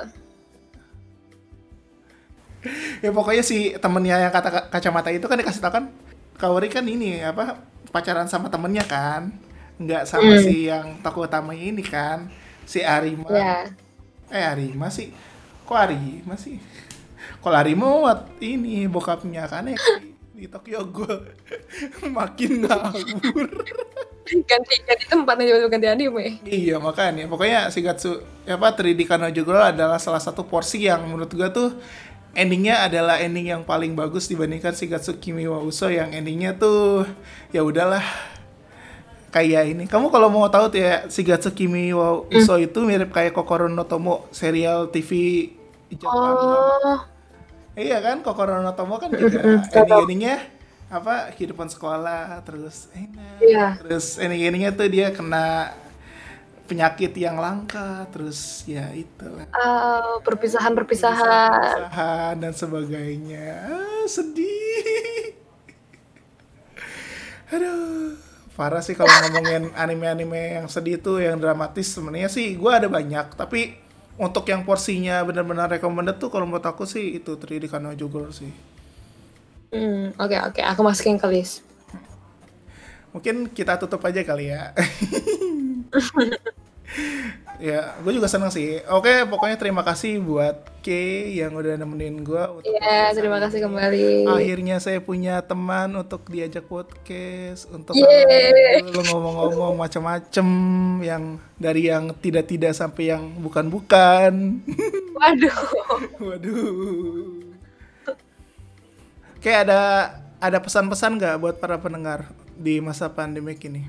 [3.03, 5.85] ya pokoknya si temennya yang kata ka- kacamata itu kan dikasih tau kan
[6.35, 7.63] Kaori kan ini apa
[7.95, 9.31] pacaran sama temennya kan?
[9.79, 10.43] Nggak sama Hmm.
[10.43, 12.27] si yang tokoh utamanya ini kan?
[12.67, 13.31] Si Arima.
[13.31, 13.75] Ya.
[14.33, 15.13] Eh Arima sih
[15.65, 16.61] kok Arima sih
[17.45, 19.77] kalau Arima buat ini bokapnya kan ya
[20.35, 21.15] di, Tokyo gue
[22.17, 23.49] makin ngawur.
[24.25, 26.43] Ganti ganti tempat nih juga ganti anime.
[26.43, 27.31] iya makanya.
[27.31, 28.19] Pokoknya Shigatsu
[28.49, 31.71] apa 3D Kanojo Girl adalah salah satu porsi yang menurut gue tuh
[32.35, 37.07] endingnya adalah ending yang paling bagus dibandingkan Shigatsu Kimi wa Uso yang endingnya tuh
[37.55, 38.03] ya udahlah
[39.35, 39.85] kayak ini.
[39.91, 43.83] Kamu kalau mau tahu tuh ya Shigatsu Kimi wa Uso itu mirip kayak Kokoro no
[43.83, 45.11] Tomo serial TV
[45.91, 46.99] Jepang Oh,
[47.75, 49.83] Iya kan, Kokoro no Tomo kan juga Mm-mm, tahu.
[49.83, 50.37] ending-endingnya
[50.87, 53.67] apa kehidupan sekolah terus enak Iya.
[53.83, 55.75] terus ending-endingnya tuh dia kena
[56.65, 59.45] penyakit yang langka terus ya itulah.
[59.53, 61.77] Ah, perpisahan-perpisahan.
[61.85, 63.47] usaha dan sebagainya.
[63.69, 65.35] Ah, sedih.
[67.53, 68.17] Aduh
[68.59, 73.27] parah sih kalau ngomongin anime-anime yang sedih tuh yang dramatis sebenarnya sih gue ada banyak.
[73.41, 73.61] Tapi
[74.19, 78.53] untuk yang porsinya benar-benar recommended tuh kalau menurut aku sih itu 3D Kanojo Girl sih.
[79.75, 81.55] Hmm, oke oke, aku masukin ke list.
[83.15, 84.75] mungkin kita tutup aja kali ya
[87.69, 88.83] ya gue juga seneng sih.
[88.91, 90.89] Oke pokoknya terima kasih buat K
[91.39, 94.29] yang udah nemenin gue Iya, terima kasih kembali.
[94.29, 100.47] akhirnya saya punya teman untuk diajak podcast untuk lu ngomong-ngomong macam-macam
[101.01, 104.61] yang dari yang tidak-tidak sampai yang bukan-bukan.
[105.19, 105.59] Waduh.
[106.21, 107.55] waduh.
[109.41, 109.81] Kayak ada
[110.43, 112.29] ada pesan-pesan nggak buat para pendengar
[112.59, 113.89] di masa pandemik ini?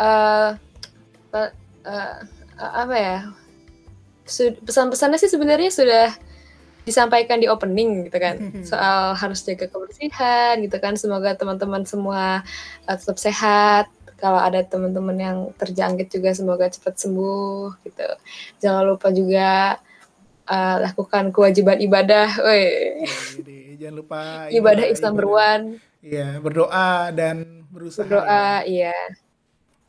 [0.00, 0.71] Eh
[1.32, 2.16] eh,
[2.56, 3.18] apa ya?
[4.62, 6.08] Pesan-pesannya sih sebenarnya sudah
[6.82, 8.38] disampaikan di opening gitu kan.
[8.66, 12.42] Soal harus jaga kebersihan gitu kan semoga teman-teman semua
[12.86, 13.86] eh, tetap sehat.
[14.22, 18.06] Kalau ada teman-teman yang terjangkit juga semoga cepat sembuh gitu.
[18.62, 19.78] Jangan lupa juga
[20.46, 22.66] eh, lakukan kewajiban ibadah woi.
[23.78, 24.20] Jangan lupa
[24.58, 28.02] ibadah is number one Iya, berdoa dan berusaha.
[28.02, 28.90] berdoa iya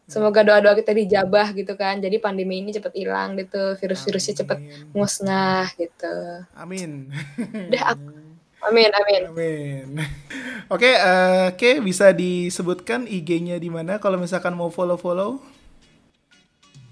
[0.05, 4.59] semoga doa-doa kita dijabah gitu kan jadi pandemi ini cepat hilang gitu virus-virusnya cepat
[4.91, 7.07] musnah gitu Amin.
[7.39, 7.95] Udah,
[8.63, 9.87] amin amin Amin.
[10.67, 15.39] Oke, eh, Oke, bisa disebutkan IG-nya di mana kalau misalkan mau follow-follow?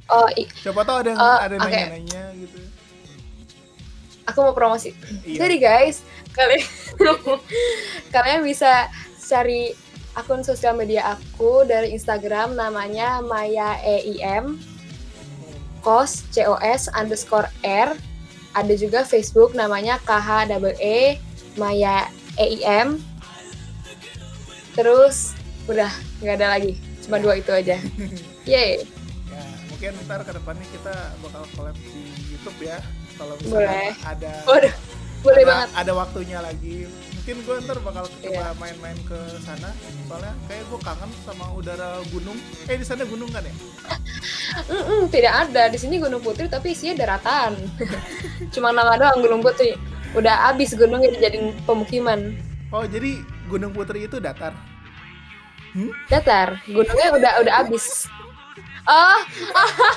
[0.07, 1.71] oh i- Siapa tahu ada yang Oh, ada yang oke.
[1.71, 2.59] nanya-nanya gitu.
[4.23, 4.91] aku mau promosi
[5.23, 5.43] Iya.
[5.43, 5.97] jadi guys
[6.31, 6.63] kalian
[8.15, 8.87] kalian bisa
[9.21, 9.75] cari
[10.15, 14.59] akun sosial media aku dari Instagram namanya Maya EIM
[15.81, 17.95] kos cos underscore r
[18.51, 21.15] ada juga Facebook namanya KH double E
[21.55, 22.99] Maya EIM
[24.75, 25.35] terus
[25.67, 27.79] udah nggak ada lagi cuma dua itu aja
[28.49, 28.83] yeay
[29.31, 32.83] Ya, mungkin ntar ke depannya kita bakal collab di YouTube ya.
[33.15, 33.91] Kalau misalkan Boleh.
[34.03, 34.75] ada Waduh,
[35.23, 36.75] boleh ada, banget ada waktunya lagi.
[37.21, 38.57] Mungkin gue ntar bakal coba Iya.
[38.57, 39.13] main-main ke
[39.45, 39.69] sana.
[40.09, 42.33] Soalnya kayak gue kangen sama udara gunung.
[42.65, 43.53] Eh di sana gunung kan ya?
[44.73, 47.61] Mm-mm, tidak ada di sini Gunung Putri tapi isinya daratan.
[48.57, 49.77] Cuma nama doang Gunung Putri.
[50.17, 52.33] Udah abis gunungnya dijadiin pemukiman.
[52.73, 54.57] Oh jadi Gunung Putri itu datar.
[56.09, 58.09] Datar, gunungnya udah udah abis.
[58.89, 59.17] Oh,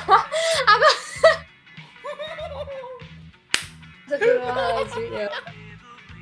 [0.76, 0.88] aku.
[4.04, 5.28] Astagfirullahaladzim, ya.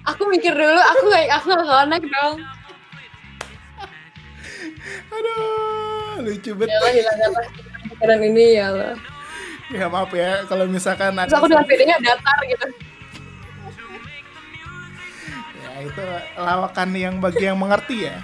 [0.03, 2.37] Aku mikir dulu, aku nggak aku nggak connect dong.
[5.13, 6.71] Aduh, lucu Ya banget.
[6.73, 7.47] Allah, hilangkanlah
[7.87, 8.95] pikiran ini ya Allah.
[9.73, 12.67] Ya maaf ya kalau misalkan Terus aku dengan bedanya datar gitu.
[15.57, 16.05] ya itu
[16.37, 18.17] lawakan yang bagi yang mengerti ya.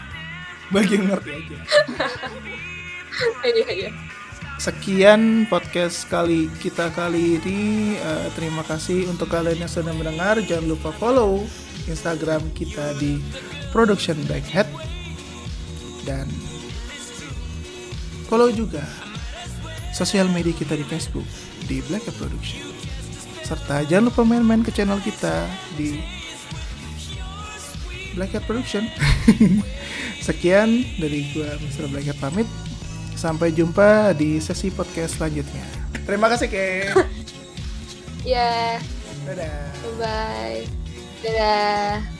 [0.68, 1.58] Bagi yang mengerti aja.
[3.42, 3.90] Iya iya.
[4.62, 7.60] Sekian podcast kali kita kali ini.
[7.98, 10.38] Eh, terima kasih untuk kalian yang sudah mendengar.
[10.38, 11.42] Jangan lupa follow
[11.88, 13.18] Instagram kita di
[13.72, 14.68] Production Backhead
[16.04, 16.28] dan
[18.28, 18.84] follow juga
[19.92, 21.26] sosial media kita di Facebook
[21.66, 22.62] di Black Hat Production.
[23.42, 26.00] Serta jangan lupa main-main ke channel kita di
[28.14, 28.86] Black Hat Production.
[30.26, 31.88] Sekian dari gua Mr.
[31.88, 32.48] Black Hat pamit.
[33.18, 35.64] Sampai jumpa di sesi podcast selanjutnya.
[36.06, 36.66] Terima kasih, Ke.
[38.26, 38.76] Ya,
[39.24, 40.77] Dadah.
[41.22, 41.38] Bye-bye.
[41.38, 42.17] Dadah.